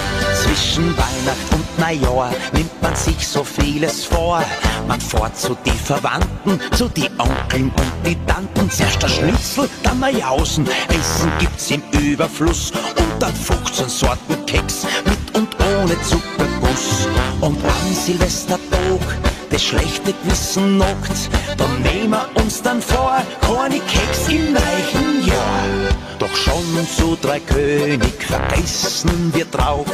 Zwischen 0.57 0.97
Weihnacht 0.97 1.53
und 1.53 1.79
Neujahr 1.79 2.31
nimmt 2.51 2.81
man 2.81 2.95
sich 2.95 3.27
so 3.27 3.43
vieles 3.43 4.05
vor. 4.05 4.43
Man 4.87 4.99
fährt 4.99 5.37
zu 5.37 5.55
die 5.63 5.69
Verwandten, 5.69 6.59
zu 6.75 6.89
die 6.89 7.09
Onkeln 7.19 7.69
und 7.69 7.91
die 8.05 8.17
Tanten. 8.25 8.69
Zuerst 8.71 9.03
der 9.03 9.07
Schnitzel, 9.07 9.69
dann 9.83 9.99
Neuhausen. 9.99 10.67
Essen 10.89 11.31
gibt's 11.39 11.69
im 11.69 11.83
Überfluss 11.91 12.71
und 12.71 13.21
dann 13.21 13.35
15 13.35 13.87
Sorten 13.87 14.45
Keks 14.47 14.87
mit 15.05 15.35
und 15.35 15.55
ohne 15.59 16.01
Zuckerguss. 16.01 17.07
Und 17.39 17.57
am 17.63 17.93
Silvestertag 17.93 19.26
das 19.49 19.63
schlechte 19.63 20.13
Gewissen 20.13 20.77
knockt, 20.77 21.29
dann 21.57 21.81
nehmen 21.81 22.11
wir 22.11 22.41
uns 22.41 22.61
dann 22.61 22.81
vor, 22.81 23.17
keine 23.41 23.79
Keks 23.79 24.27
im 24.29 24.55
reichen 24.55 25.27
Jahr. 25.27 25.97
Doch 26.19 26.35
schon 26.35 26.87
zu 26.95 27.17
drei 27.21 27.39
König 27.39 28.13
vergessen 28.23 29.31
wir 29.33 29.45
drauf 29.45 29.85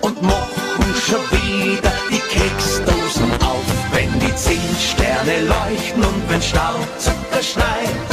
und 0.00 0.22
machen 0.22 0.94
schon 1.06 1.20
wieder 1.30 1.92
die 2.10 2.22
Keksdosen 2.34 3.32
auf. 3.42 3.64
Wenn 3.92 4.12
die 4.20 4.34
Zinssterne 4.34 5.42
leuchten 5.46 6.04
und 6.04 6.22
wenn 6.28 6.42
Staubzucker 6.42 7.42
schneit, 7.42 8.08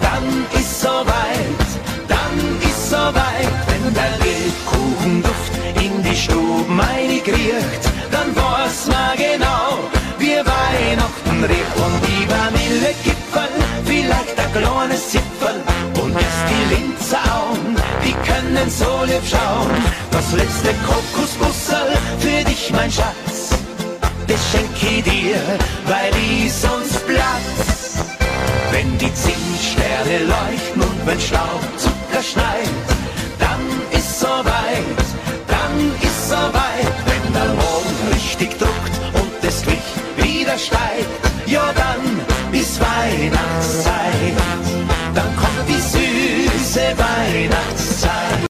dann 0.00 0.46
ist 0.60 0.80
soweit, 0.80 1.68
dann 2.08 2.60
ist 2.68 2.90
soweit. 2.90 3.52
Wenn 3.66 3.94
der 3.94 4.18
Lebkuchenduft 4.24 5.52
in 5.76 6.02
die 6.02 6.16
Stube 6.16 6.70
meinig 6.70 7.26
riecht, 7.26 7.84
dann 8.10 8.34
weiß 8.34 8.88
man 8.88 9.16
genau, 9.16 9.78
wir 10.22 10.44
Weihnachten 10.46 11.44
riecht 11.44 11.76
und 11.84 11.98
die 12.06 12.24
Vanillekipferl, 12.30 13.50
vielleicht 13.84 14.38
ein 14.38 14.52
kleines 14.52 15.10
Zipfel 15.10 15.56
und 16.00 16.14
erst 16.14 16.44
die 16.50 16.74
Linzeraugen, 16.74 17.76
die 18.04 18.14
können 18.28 18.70
so 18.70 19.04
lieb 19.04 19.24
schauen. 19.28 19.70
Das 20.12 20.32
letzte 20.32 20.70
Kokosbussel 20.86 21.88
für 22.20 22.44
dich, 22.48 22.70
mein 22.72 22.90
Schatz, 22.90 23.50
das 24.28 24.40
schenk 24.52 24.70
ich 24.80 25.02
dir, 25.02 25.40
weil 25.86 26.12
ich 26.14 26.52
sonst 26.52 27.04
platz. 27.04 27.98
Wenn 28.70 28.96
die 28.98 29.12
Zinssterne 29.12 30.18
leuchten 30.34 30.82
und 30.82 31.06
wenn 31.06 31.20
Staubzucker 31.20 32.22
schneit, 32.22 32.70
dann 33.40 33.62
ist 33.90 34.20
soweit, 34.20 35.02
dann 35.48 35.74
ist 36.00 36.28
soweit, 36.28 36.94
wenn 37.06 37.32
der 37.32 37.54
Mond 37.54 38.14
richtig 38.14 38.52
Licht 38.52 38.71
wieder 40.42 40.58
steigt, 40.58 41.06
ja 41.46 41.72
dann 41.72 42.20
ist 42.52 42.80
Weihnachtszeit, 42.80 44.36
dann 45.14 45.36
kommt 45.36 45.68
die 45.68 45.80
süße 45.94 46.80
Weihnachtszeit. 46.96 48.46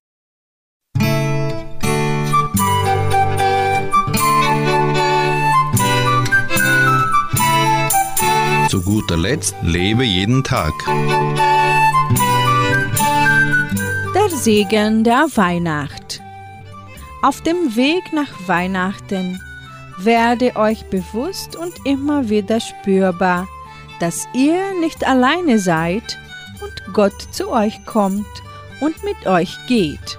Zu 8.70 8.82
guter 8.82 9.18
Letzt 9.18 9.54
lebe 9.62 10.04
jeden 10.04 10.42
Tag. 10.42 10.72
Der 14.14 14.30
Segen 14.38 15.04
der 15.04 15.26
Weihnacht. 15.34 16.22
Auf 17.22 17.42
dem 17.42 17.76
Weg 17.76 18.12
nach 18.12 18.32
Weihnachten 18.46 19.38
werde 19.98 20.56
euch 20.56 20.84
bewusst 20.86 21.56
und 21.56 21.74
immer 21.84 22.28
wieder 22.28 22.60
spürbar, 22.60 23.48
dass 24.00 24.26
ihr 24.34 24.78
nicht 24.80 25.06
alleine 25.06 25.58
seid 25.58 26.18
und 26.60 26.94
Gott 26.94 27.28
zu 27.30 27.50
euch 27.50 27.84
kommt 27.86 28.26
und 28.80 29.02
mit 29.04 29.26
euch 29.26 29.56
geht. 29.68 30.18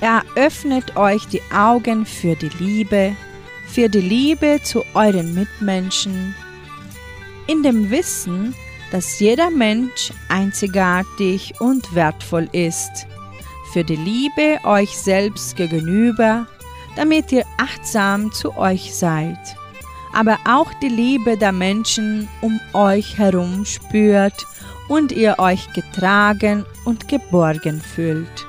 Er 0.00 0.22
öffnet 0.36 0.96
euch 0.96 1.26
die 1.26 1.42
Augen 1.52 2.06
für 2.06 2.36
die 2.36 2.50
Liebe, 2.60 3.16
für 3.66 3.88
die 3.88 4.00
Liebe 4.00 4.60
zu 4.62 4.84
euren 4.94 5.34
Mitmenschen, 5.34 6.34
in 7.48 7.62
dem 7.62 7.90
Wissen, 7.90 8.54
dass 8.92 9.18
jeder 9.18 9.50
Mensch 9.50 10.12
einzigartig 10.28 11.60
und 11.60 11.94
wertvoll 11.94 12.48
ist, 12.52 13.06
für 13.72 13.84
die 13.84 13.96
Liebe 13.96 14.58
euch 14.64 14.96
selbst 14.96 15.56
gegenüber, 15.56 16.46
damit 16.96 17.32
ihr 17.32 17.44
achtsam 17.56 18.32
zu 18.32 18.56
euch 18.56 18.94
seid, 18.94 19.38
aber 20.12 20.38
auch 20.46 20.72
die 20.82 20.88
Liebe 20.88 21.36
der 21.36 21.52
Menschen 21.52 22.28
um 22.40 22.58
euch 22.72 23.18
herum 23.18 23.64
spürt 23.64 24.46
und 24.88 25.12
ihr 25.12 25.38
euch 25.38 25.72
getragen 25.72 26.64
und 26.84 27.08
geborgen 27.08 27.80
fühlt. 27.80 28.46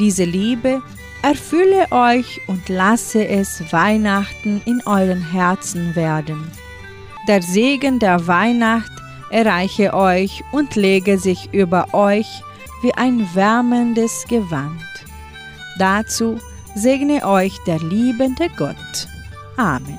Diese 0.00 0.24
Liebe 0.24 0.82
erfülle 1.22 1.86
euch 1.92 2.40
und 2.48 2.68
lasse 2.68 3.26
es 3.26 3.72
Weihnachten 3.72 4.60
in 4.64 4.82
euren 4.86 5.22
Herzen 5.22 5.94
werden. 5.94 6.50
Der 7.28 7.40
Segen 7.40 8.00
der 8.00 8.26
Weihnacht 8.26 8.90
erreiche 9.30 9.94
euch 9.94 10.42
und 10.50 10.74
lege 10.74 11.18
sich 11.18 11.48
über 11.52 11.94
euch 11.94 12.42
wie 12.82 12.92
ein 12.94 13.28
wärmendes 13.34 14.24
Gewand. 14.28 14.82
Dazu 15.78 16.40
segne 16.74 17.26
euch 17.26 17.56
der 17.66 17.78
liebende 17.78 18.48
Gott. 18.56 19.08
Amen. 19.56 19.98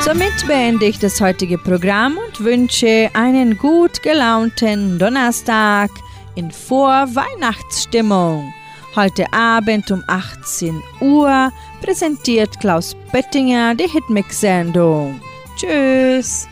Somit 0.00 0.46
beende 0.46 0.84
ich 0.84 0.98
das 0.98 1.20
heutige 1.20 1.56
Programm 1.56 2.18
und 2.18 2.44
wünsche 2.44 3.08
einen 3.14 3.56
gut 3.56 4.02
gelaunten 4.02 4.98
Donnerstag 4.98 5.90
in 6.34 6.50
Vorweihnachtsstimmung. 6.50 8.52
Heute 8.94 9.32
Abend 9.32 9.90
um 9.90 10.04
18 10.06 10.82
Uhr 11.00 11.50
präsentiert 11.80 12.60
Klaus 12.60 12.94
Bettinger 13.12 13.74
die 13.74 13.88
Hitmix-Sendung. 13.88 15.20
Tschüss! 15.56 16.46